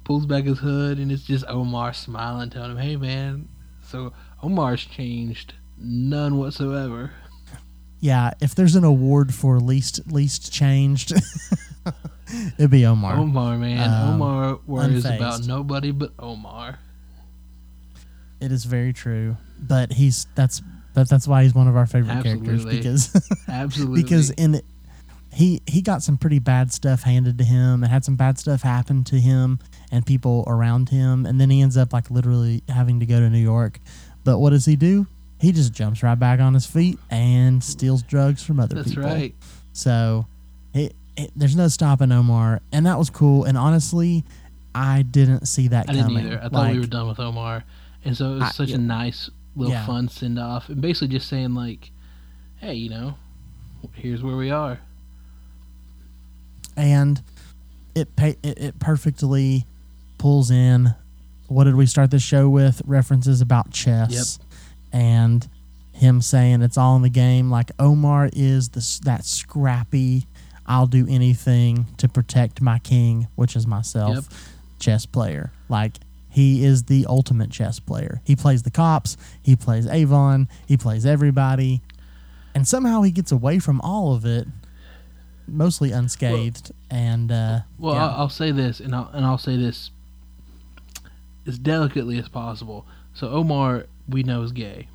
[0.04, 3.48] pulls back his hood, and it's just Omar smiling, telling him, "Hey man."
[3.84, 7.12] So Omar's changed none whatsoever.
[8.02, 11.12] Yeah, if there's an award for least least changed,
[12.58, 13.16] it'd be Omar.
[13.18, 16.80] Omar, man, Um, Omar worries about nobody but Omar.
[18.40, 20.62] It is very true, but he's that's
[20.94, 24.02] but that's why he's one of our favorite characters because Absolutely.
[24.02, 24.62] because in
[25.32, 28.62] he he got some pretty bad stuff handed to him and had some bad stuff
[28.64, 29.60] happen to him
[29.92, 33.30] and people around him and then he ends up like literally having to go to
[33.30, 33.80] New York.
[34.24, 35.08] But what does he do?
[35.40, 39.04] He just jumps right back on his feet and steals drugs from other that's people.
[39.04, 39.36] That's right.
[39.72, 40.26] So
[40.74, 43.46] it, it, there's no stopping Omar, and that was cool.
[43.46, 44.26] And honestly,
[44.76, 46.02] I didn't see that coming.
[46.04, 46.38] I didn't either.
[46.40, 47.64] I thought Like, we were done with Omar,
[48.04, 48.76] and so it was I- such yeah.
[48.76, 49.86] a nice little Yeah.
[49.86, 51.92] fun send off, and basically just saying like,
[52.58, 53.16] "Hey, you know,
[53.94, 54.80] here's where we are."
[56.80, 57.22] And
[57.94, 59.66] it, pay, it it perfectly
[60.18, 60.96] pulls in.
[61.48, 62.82] What did we start the show with?
[62.86, 64.40] References about chess,
[64.94, 65.48] and
[65.94, 67.52] him saying it's all in the game.
[67.52, 70.26] Like Omar is this that scrappy.
[70.66, 74.16] I'll do anything to protect my king, which is myself.
[74.16, 74.24] Yep.
[74.80, 75.52] chess player.
[75.68, 75.94] Like
[76.30, 78.22] he is the ultimate chess player.
[78.24, 81.82] He plays the cops, he plays Avon, he plays everybody,
[82.56, 84.48] and somehow he gets away from all of it,
[85.52, 86.72] mostly unscathed.
[86.90, 88.08] and uh, Well, yeah.
[88.08, 89.92] I'll, I'll say this, and I'll and I'll say this
[91.48, 92.86] as delicately as possible.
[93.14, 94.88] So Omar, we know is gay,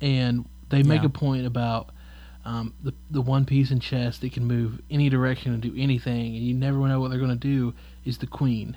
[0.00, 1.06] and they make Yeah.
[1.06, 1.90] a point about
[2.44, 6.34] um, the the one piece in chess that can move any direction and do anything,
[6.36, 7.74] and you never know what they're going to do
[8.04, 8.76] is the queen,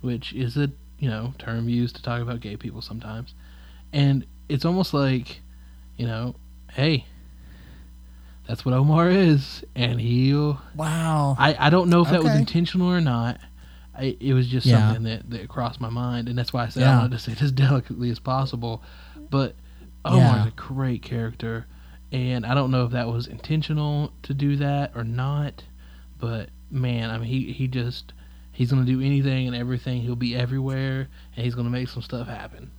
[0.00, 3.34] which is a you know term used to talk about gay people sometimes,
[3.92, 5.40] and it's almost like,
[5.96, 6.34] you know,
[6.72, 7.06] hey.
[8.46, 12.88] That's what Omar is, and he'll wow, I, I don't know if that was intentional
[12.90, 13.40] or not.
[13.96, 14.88] I, it was just Yeah.
[14.92, 16.94] something that, that crossed my mind, and that's why I said Yeah.
[16.94, 18.82] I wanted to say it as delicately as possible.
[19.30, 19.54] But
[20.04, 20.46] Omar's Yeah.
[20.48, 21.66] a great character,
[22.12, 25.64] and I don't know if that was intentional to do that or not.
[26.18, 28.12] But man, I mean, he he just
[28.52, 30.02] he's gonna do anything and everything.
[30.02, 32.70] He'll be everywhere, and he's gonna make some stuff happen.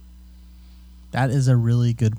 [1.12, 2.15] that is a really good.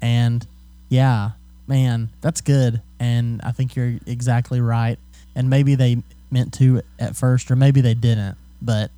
[0.00, 0.46] And
[0.88, 1.32] yeah,
[1.66, 2.80] man, that's good.
[3.00, 4.98] And I think you're exactly right.
[5.34, 8.36] And maybe they meant to at first, or maybe they didn't.
[8.62, 8.90] But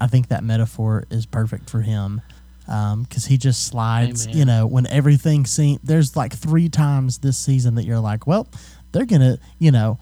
[0.00, 2.20] I think that metaphor is perfect for him
[2.68, 4.26] um, because he just slides.
[4.26, 4.38] Amen.
[4.38, 8.46] You know, when everything seems there's like three times this season that you're like, well,
[8.92, 9.98] they're gonna, you know,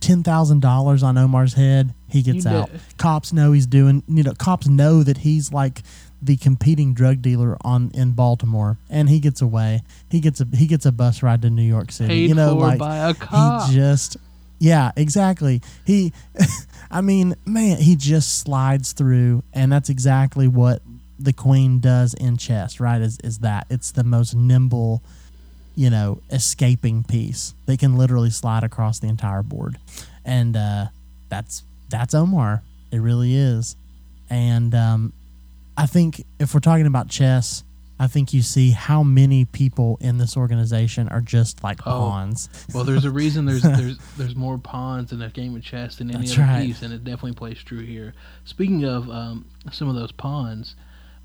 [0.00, 1.92] ten thousand dollars on Omar's head.
[2.08, 2.70] He gets out.
[2.96, 4.02] Cops know he's doing.
[4.08, 5.82] You know, cops know that he's like
[6.24, 9.82] the competing drug dealer on in Baltimore, and he gets away.
[10.10, 12.08] He gets a he gets a bus ride to New York City.
[12.08, 13.68] Paid you know, like by a cop.
[13.68, 14.16] he just
[14.58, 15.60] yeah, exactly.
[15.84, 16.12] He,
[16.90, 20.80] I mean, man, he just slides through, and that's exactly what
[21.18, 22.80] the queen does in chess.
[22.80, 23.02] Right?
[23.02, 25.02] Is is that it's the most nimble,
[25.76, 27.54] you know, escaping piece.
[27.66, 29.76] They can literally slide across the entire board,
[30.24, 30.86] and uh,
[31.28, 32.62] that's that's Omar.
[32.90, 33.76] It really is,
[34.30, 35.12] and um,
[35.76, 37.64] I think if we're talking about chess.
[37.96, 41.90] I think you see how many people in this organization are just like Oh.
[41.92, 42.48] pawns.
[42.74, 46.10] Well, there's a reason there's there's there's more pawns in a game of chess than
[46.10, 46.66] any That's other right.
[46.66, 48.12] piece, and it definitely plays true here.
[48.44, 50.74] Speaking of um, some of those pawns,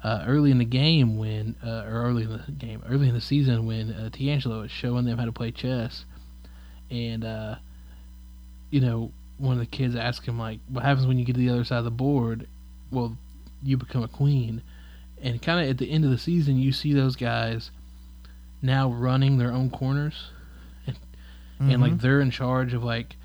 [0.03, 3.19] uh, early in the game when uh, or early in the game, early in the
[3.21, 6.05] season when uh, D'Angelo is showing them how to play chess,
[6.91, 7.55] and uh,
[8.69, 11.39] you know one of the kids asked him like, "What happens when you get to
[11.39, 12.47] the other side of the board?"
[12.91, 13.17] Well,
[13.63, 14.61] you become a queen,
[15.21, 17.71] and kind of at the end of the season, you see those guys
[18.61, 20.31] now running their own corners
[21.61, 22.01] and like Mhm.
[22.01, 23.15] they're in charge of like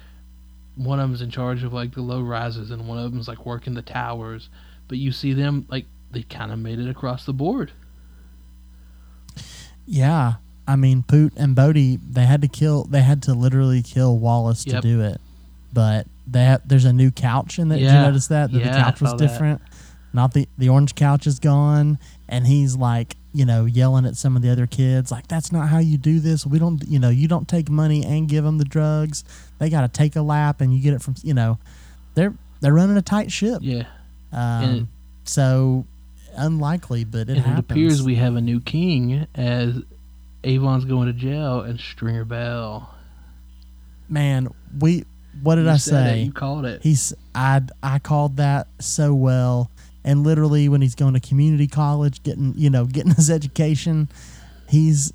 [0.76, 3.47] one of them's in charge of like the low rises and one of them's like
[3.47, 4.49] working the towers
[4.89, 7.70] but you see them like they kind of made it across the board
[9.87, 10.35] Yeah,
[10.66, 12.85] I mean, Poot and Bodie, they had to kill.
[12.85, 14.82] They had to literally kill Wallace Yep.
[14.82, 15.20] to do it.
[15.72, 17.78] But have, there's a new couch in there.
[17.78, 18.51] Did you notice that?
[18.53, 19.61] That Yeah, the couch was different?
[19.62, 19.74] that.
[20.15, 21.99] Not the the orange couch is gone,
[22.29, 25.69] and he's like you know, yelling at some of the other kids, like, that's not
[25.69, 26.47] how you do this.
[26.47, 29.25] We don't, you know, you don't take money and give them the drugs.
[29.59, 31.59] They got to take a lap and you get it from, you know,
[32.15, 33.59] they're, they're running a tight ship.
[33.61, 33.87] Yeah.
[34.33, 34.87] Um, it-
[35.25, 35.85] so
[36.37, 39.83] unlikely, but it it appears we have a new king as
[40.45, 42.95] Avon's going to jail and Stringer Bell.
[44.09, 44.49] Man,
[44.79, 45.07] we,
[45.43, 46.23] what did You I said it, say?
[46.23, 46.83] you called it.
[46.83, 49.73] He's I I called that so well.
[50.05, 54.09] And literally when he's going to community college getting, you know, getting his education,
[54.68, 55.12] he's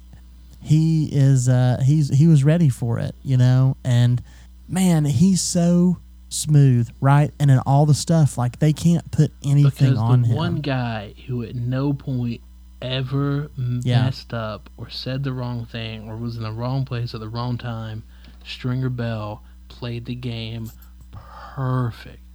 [0.62, 3.78] he is uh he's he was ready for it, you know?
[3.84, 4.22] And
[4.68, 5.98] man, he's so
[6.30, 7.32] smooth, right?
[7.40, 10.36] And in all the stuff like they can't put anything because on the him.
[10.36, 12.42] one guy who at no point
[12.82, 14.04] ever Yeah.
[14.04, 17.30] messed up or said the wrong thing or was in the wrong place at the
[17.30, 18.04] wrong time,
[18.46, 20.72] Stringer Bell played the game
[21.12, 22.29] perfect.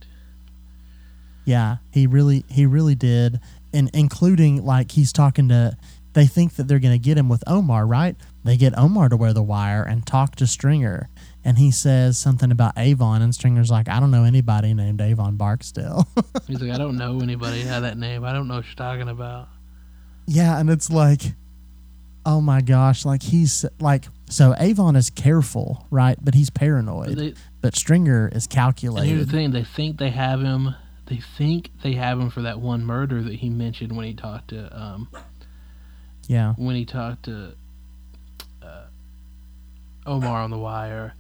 [1.44, 3.40] Yeah, he really he really did,
[3.72, 5.76] and including like he's talking to.
[6.14, 8.14] They think that they're going to get him with Omar, right?
[8.44, 11.08] They get Omar to wear the wire and talk to Stringer,
[11.44, 15.34] and he says something about Avon, and Stringer's like, "I don't know anybody named Avon
[15.36, 16.06] Barksdale."
[16.46, 18.24] He's like, I don't know anybody had that name.
[18.24, 19.48] I don't know what you're talking about.
[20.26, 21.34] yeah, and it's like,
[22.24, 26.16] oh my gosh, like he's like so Avon is careful, right?
[26.22, 27.16] But he's But, paranoid.
[27.16, 30.74] they, But Stringer is and here's the thing: they think they have him.
[31.06, 34.48] They think they have him for that one murder that he mentioned when he talked
[34.48, 35.08] to um,
[36.26, 37.54] Yeah, when he talked to
[38.62, 38.84] uh,
[40.06, 41.14] Omar on the wire.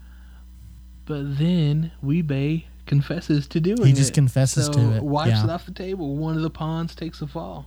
[1.06, 3.86] But then Wee-Bey confesses to doing it.
[3.86, 5.02] he just confesses so to it.
[5.02, 5.44] wipes yeah.
[5.44, 6.16] it off the table.
[6.16, 7.66] One of the pawns takes a fall.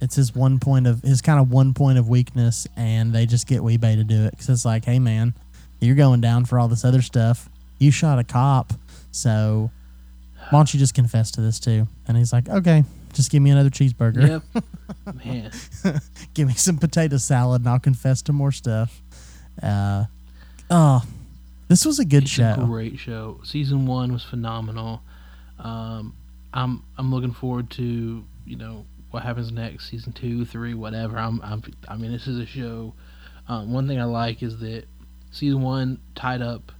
[0.00, 3.46] it's his one point of his kind of one point of weakness, and they just
[3.46, 5.32] get Wee-Bey to do it because it's like, hey man,
[5.80, 7.48] you're going down for all this other stuff.
[7.78, 8.72] You shot a cop,
[9.12, 9.70] so
[10.50, 11.86] why don't you just confess to this too?
[12.06, 14.64] And he's like, okay, just give me another cheeseburger, Yep.
[15.24, 15.50] Man,
[16.34, 19.02] give me some potato salad, and I'll confess to more stuff.
[19.62, 20.04] Uh,
[20.70, 21.04] oh,
[21.68, 22.56] this was a good it's show.
[22.58, 23.40] a great show.
[23.44, 25.02] Season one was phenomenal.
[25.58, 26.14] Um,
[26.52, 31.18] I'm I'm looking forward to you know what happens next, season two, three, whatever.
[31.18, 32.94] I'm, I'm I mean this is a show.
[33.48, 34.84] Um, one thing I like is that
[35.30, 36.72] season one tied up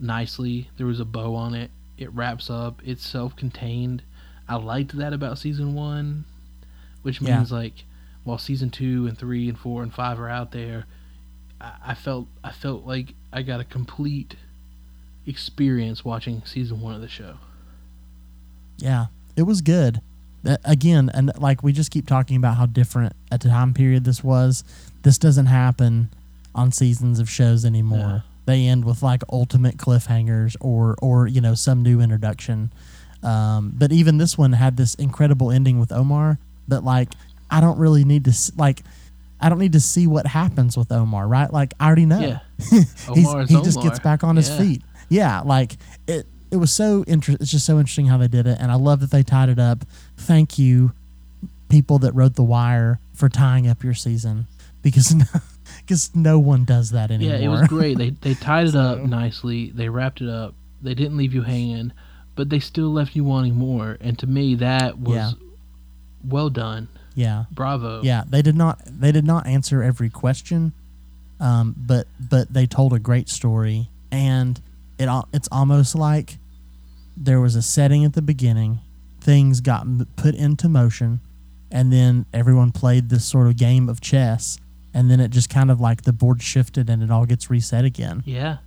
[0.00, 0.70] nicely.
[0.76, 1.70] There was a bow on it.
[2.02, 2.80] It wraps up.
[2.84, 4.02] It's self-contained.
[4.48, 6.24] I liked that about season one,
[7.02, 7.36] which Yeah.
[7.38, 7.84] means like
[8.24, 10.84] while season two and three and four and five are out there,
[11.60, 14.36] I, I felt I felt like I got a complete
[15.26, 17.36] experience watching season one of the show.
[18.78, 20.00] Yeah, it was good.
[20.64, 24.64] Again, and like we just keep talking about how different a time period this was.
[25.02, 26.10] This doesn't happen
[26.54, 27.98] on seasons of shows anymore.
[28.24, 28.31] Yeah.
[28.44, 32.72] They end with like ultimate cliffhangers or or you know some new introduction.
[33.22, 36.38] Um, but even this one had this incredible ending with Omar.
[36.66, 37.10] But like,
[37.50, 38.82] I don't really need to like.
[39.40, 41.52] I don't need to see what happens with Omar, right?
[41.52, 42.20] Like I already know.
[42.20, 42.38] Yeah.
[43.14, 44.58] He's, Omar is he just gets back on his Yeah.
[44.58, 44.82] feet.
[45.08, 45.76] Yeah, like
[46.06, 46.26] it.
[46.50, 49.00] It was so inter- It's just so interesting how they did it, and I love
[49.00, 49.84] that they tied it up.
[50.18, 50.92] Thank you,
[51.70, 54.46] people that wrote the wire, for tying up your season
[54.82, 55.14] because
[55.92, 57.36] because no one does that anymore.
[57.36, 57.98] Yeah, it was great.
[57.98, 59.70] They they tied it up nicely.
[59.70, 60.54] They wrapped it up.
[60.80, 61.92] They didn't leave you hanging,
[62.34, 63.96] but they still left you wanting more.
[64.00, 65.32] And to me, that was Yeah.
[66.26, 66.88] well done.
[67.14, 68.02] yeah, Bravo.
[68.02, 68.24] yeah.
[68.28, 68.80] They did not.
[68.86, 70.72] They did not answer every question,
[71.40, 74.60] um, but but they told a great story, and
[74.98, 76.38] it it's almost like
[77.16, 78.78] there was a setting at the beginning,
[79.20, 79.86] things got
[80.16, 81.20] put into motion,
[81.70, 84.58] and then everyone played this sort of game of chess,
[84.94, 87.84] and then it just kind of like the board shifted and it all gets reset
[87.84, 88.22] again.
[88.26, 88.58] Yeah.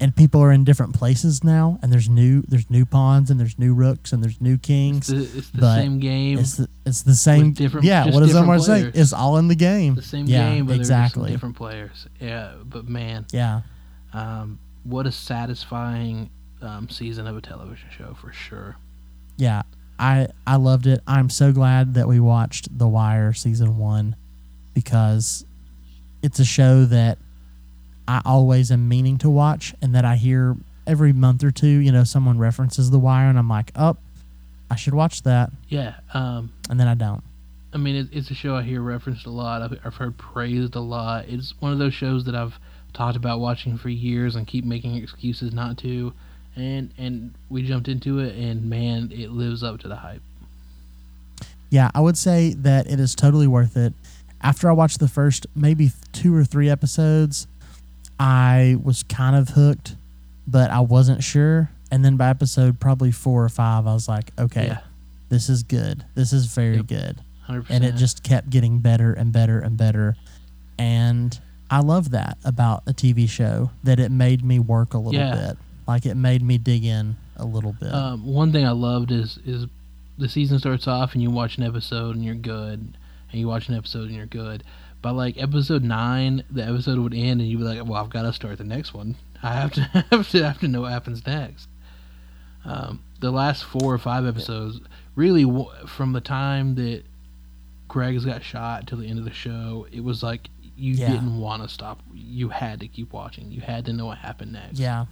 [0.00, 3.58] And people are in different places now, and there's new there's new pawns and there's
[3.60, 5.06] new rooks and there's new It's kings.
[5.06, 6.38] the, it's the same game.
[6.40, 7.52] It's the, it's the same.
[7.52, 8.90] different- yeah, what does Omar say?
[8.92, 9.94] It's all in the game.
[9.94, 11.30] the same yeah, game, but exactly.
[11.30, 12.06] different players.
[12.20, 13.62] Yeah, but man, Yeah,
[14.12, 16.28] um, what a satisfying
[16.60, 18.76] um, season of a television show for sure.
[19.36, 19.62] yeah.
[19.96, 21.00] I I loved it.
[21.06, 24.16] I'm so glad that we watched The Wire season one
[24.74, 25.44] because
[26.24, 27.18] it's a show that
[28.08, 30.56] I always am meaning to watch, and that I hear
[30.86, 31.66] every month or two.
[31.66, 33.96] You know, someone references The Wire, and I'm like, oh,
[34.70, 35.96] I should watch that, Yeah.
[36.14, 37.22] Um, and then I don't.
[37.74, 39.60] I mean, it, it's a show I hear referenced a lot.
[39.60, 41.26] I've, I've heard praised a lot.
[41.28, 42.58] It's one of those shows that I've
[42.94, 46.12] talked about watching for years and keep making excuses not to.
[46.56, 50.22] And and we jumped into it, and man, it lives up to the hype.
[51.68, 53.92] Yeah, I would say that it is totally worth it.
[54.44, 57.46] After I watched the first maybe two or three episodes,
[58.20, 59.96] I was kind of hooked,
[60.46, 61.70] but I wasn't sure.
[61.90, 64.78] And then by episode probably four or five, I was like, okay, Yeah.
[65.30, 66.04] this is good.
[66.14, 66.86] This is very Yep.
[66.86, 67.16] good.
[67.48, 67.66] 100%.
[67.70, 70.16] and it just kept getting better and better and better.
[70.78, 71.38] And
[71.70, 75.34] I love that about a TV show that it made me work a little Yeah.
[75.34, 75.58] bit.
[75.86, 77.92] Like it made me dig in a little bit.
[77.94, 79.66] Um, one thing I loved is is
[80.18, 82.96] the season starts off and you watch an episode and you're good,
[83.34, 84.62] and you watch an episode and you're good.
[85.02, 88.22] By like episode nine, the episode would end and you'd be like, "Well, I've got
[88.22, 89.16] to start the next one.
[89.42, 89.80] I have to
[90.10, 91.66] have to have to know what happens next."
[92.64, 94.80] Um, the last four or five episodes,
[95.16, 97.02] really, w- from the time that
[97.88, 101.10] Greggs got shot till the end of the show, it was like you Yeah.
[101.10, 102.00] didn't want to stop.
[102.14, 103.50] You had to keep watching.
[103.50, 104.78] You had to know what happened next.
[104.78, 105.06] Yeah.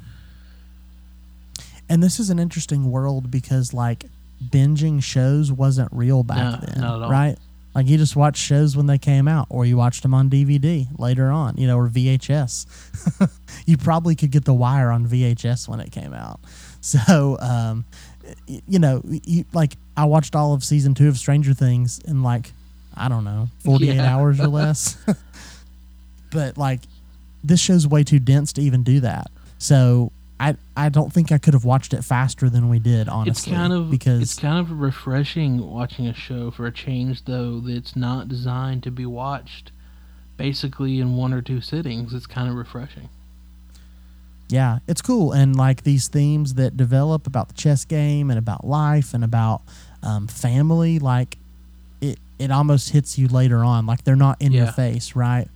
[1.88, 4.06] And this is an interesting world because like
[4.42, 7.10] binging shows wasn't real back No, then, not at all.
[7.10, 7.36] right?
[7.74, 10.86] Like you just watched shows when they came out, or you watched them on DVD
[10.98, 12.66] later on, you know, or VHS.
[13.66, 16.40] you probably could get The Wire on VHS when it came out.
[16.84, 17.84] So, um,
[18.66, 22.50] you know, you, like I watched all of season two of Stranger Things in like
[22.96, 24.12] I don't know, forty eight Yeah.
[24.16, 24.96] hours or less.
[26.32, 26.80] but like
[27.44, 29.28] this show's way too dense to even do that.
[29.58, 30.10] So
[30.42, 33.08] I I don't think I could have watched it faster than we did.
[33.08, 37.24] Honestly, it's kind of because it's kind of refreshing watching a show for a change
[37.24, 39.70] though that's not designed to be watched
[40.36, 43.08] basically in one or two sittings it's kind of refreshing
[44.52, 45.32] yeah, it's cool.
[45.32, 49.62] And like these themes that develop about the chess game and about life and about
[50.02, 51.38] um, family, like
[52.02, 53.86] it it almost hits you later on.
[53.86, 55.48] Like they're not in your face, right?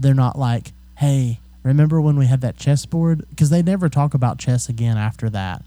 [0.00, 3.24] They're not like, hey, remember when we had that chessboard?
[3.30, 5.62] Because they never talk about chess again after that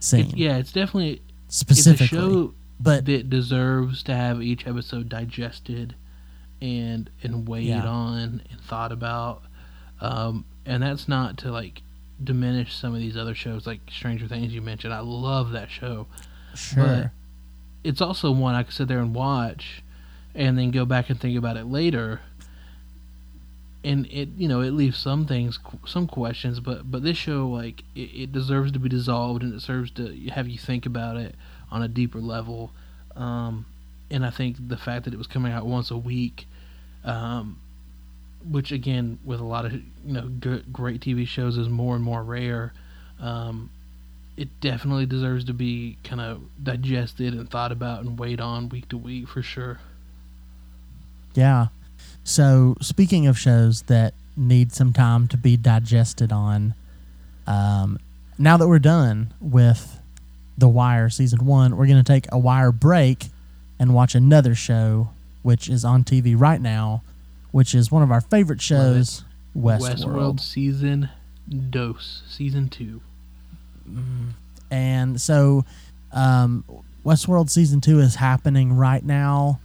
[0.00, 2.04] scene It's- yeah it's definitely specifically.
[2.06, 5.94] it's a show but that deserves to have each episode digested
[6.62, 7.86] and and weighed Yeah.
[7.86, 9.42] on and thought about
[10.00, 11.82] um, and that's not to like
[12.22, 16.06] diminish some of these other shows like stranger things you mentioned i love that show
[16.54, 17.12] sure,
[17.84, 19.82] it's also one I could sit there and watch,
[20.34, 22.20] and then go back and think about it later.
[23.82, 27.82] And it, you know, it leaves some things, some questions, but but this show, like,
[27.94, 31.34] it, it deserves to be dissolved, and it serves to have you think about it
[31.70, 32.72] on a deeper level.
[33.16, 33.64] Um,
[34.10, 36.46] and I think the fact that it was coming out once a week,
[37.04, 37.58] um,
[38.48, 40.28] which again, with a lot of you know
[40.72, 42.74] great TV shows, is more and more rare.
[43.18, 43.70] Um,
[44.36, 48.88] it definitely deserves to be kind of digested and thought about and weighed on week
[48.88, 49.80] to week for sure.
[51.34, 51.66] Yeah.
[52.24, 56.74] So speaking of shows that need some time to be digested on,
[57.46, 57.98] um,
[58.38, 60.00] now that we're done with
[60.58, 63.26] The Wire season one, we're going to take a Wire break
[63.78, 65.10] and watch another show,
[65.42, 67.02] which is on TV right now,
[67.50, 69.24] which is one of our favorite shows,
[69.56, 69.80] Westworld.
[69.80, 71.08] Westworld season
[71.70, 73.00] dose season two.
[74.70, 75.64] And so,
[76.12, 76.64] um,
[77.04, 79.58] Westworld season two is happening right now.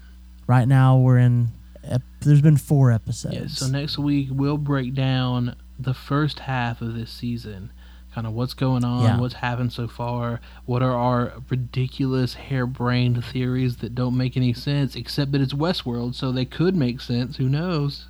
[0.48, 1.50] Right now, we're in.
[1.88, 3.36] Ep- there's been four episodes.
[3.36, 3.48] Yeah.
[3.48, 7.72] So next week we'll break down the first half of this season.
[8.14, 9.20] Kind of what's going on, Yeah.
[9.20, 14.96] what's happened so far, what are our ridiculous harebrained theories that don't make any sense,
[14.96, 17.36] except that it's Westworld, so they could make sense.
[17.38, 18.06] Who knows?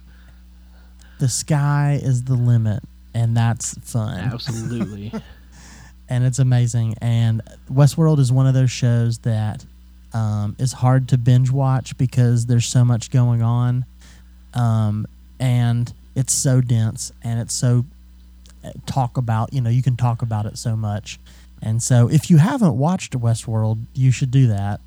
[1.18, 4.20] the sky is the limit, and that's fun.
[4.20, 5.14] Absolutely.
[6.10, 6.94] and it's amazing.
[7.02, 9.66] And Westworld is one of those shows that
[10.16, 13.86] um, is hard to binge watch because there's so much going on,
[14.54, 15.06] um,
[15.40, 17.86] and it's so dense and it's so
[18.64, 19.54] uh, talk about.
[19.54, 21.20] You know, you can talk about it so much.
[21.62, 24.80] And so, if you haven't watched Westworld, you should do that.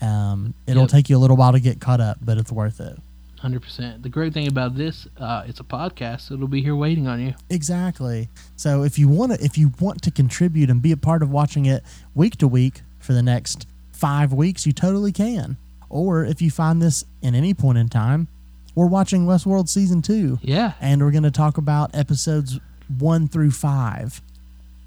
[0.00, 0.90] Um, it'll Yep.
[0.90, 2.98] take you a little while to get caught up, but it's worth it.
[3.40, 4.02] Hundred percent.
[4.02, 7.20] The great thing about this, uh, it's a podcast, so it'll be here waiting on
[7.20, 7.34] you.
[7.50, 8.28] Exactly.
[8.56, 11.30] So if you want to, if you want to contribute and be a part of
[11.30, 11.82] watching it
[12.14, 13.66] week to week for the next
[13.96, 15.56] five weeks, you totally can.
[15.88, 18.28] Or if you find this in any point in time,
[18.74, 20.72] we're watching Westworld season two, Yeah.
[20.80, 22.60] and we're going to talk about episodes
[22.98, 24.20] one through five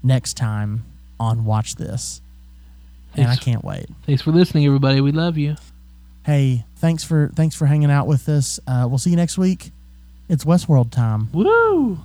[0.02, 0.84] next time
[1.18, 2.20] on Watch This.
[3.16, 3.86] And I can't wait.
[4.06, 5.00] Thanks for listening, everybody.
[5.00, 5.56] We love you.
[6.24, 8.60] Hey, thanks for thanks for hanging out with us.
[8.66, 9.72] Uh, we'll see you next week.
[10.28, 11.28] It's Westworld time.
[11.32, 11.98] Woo!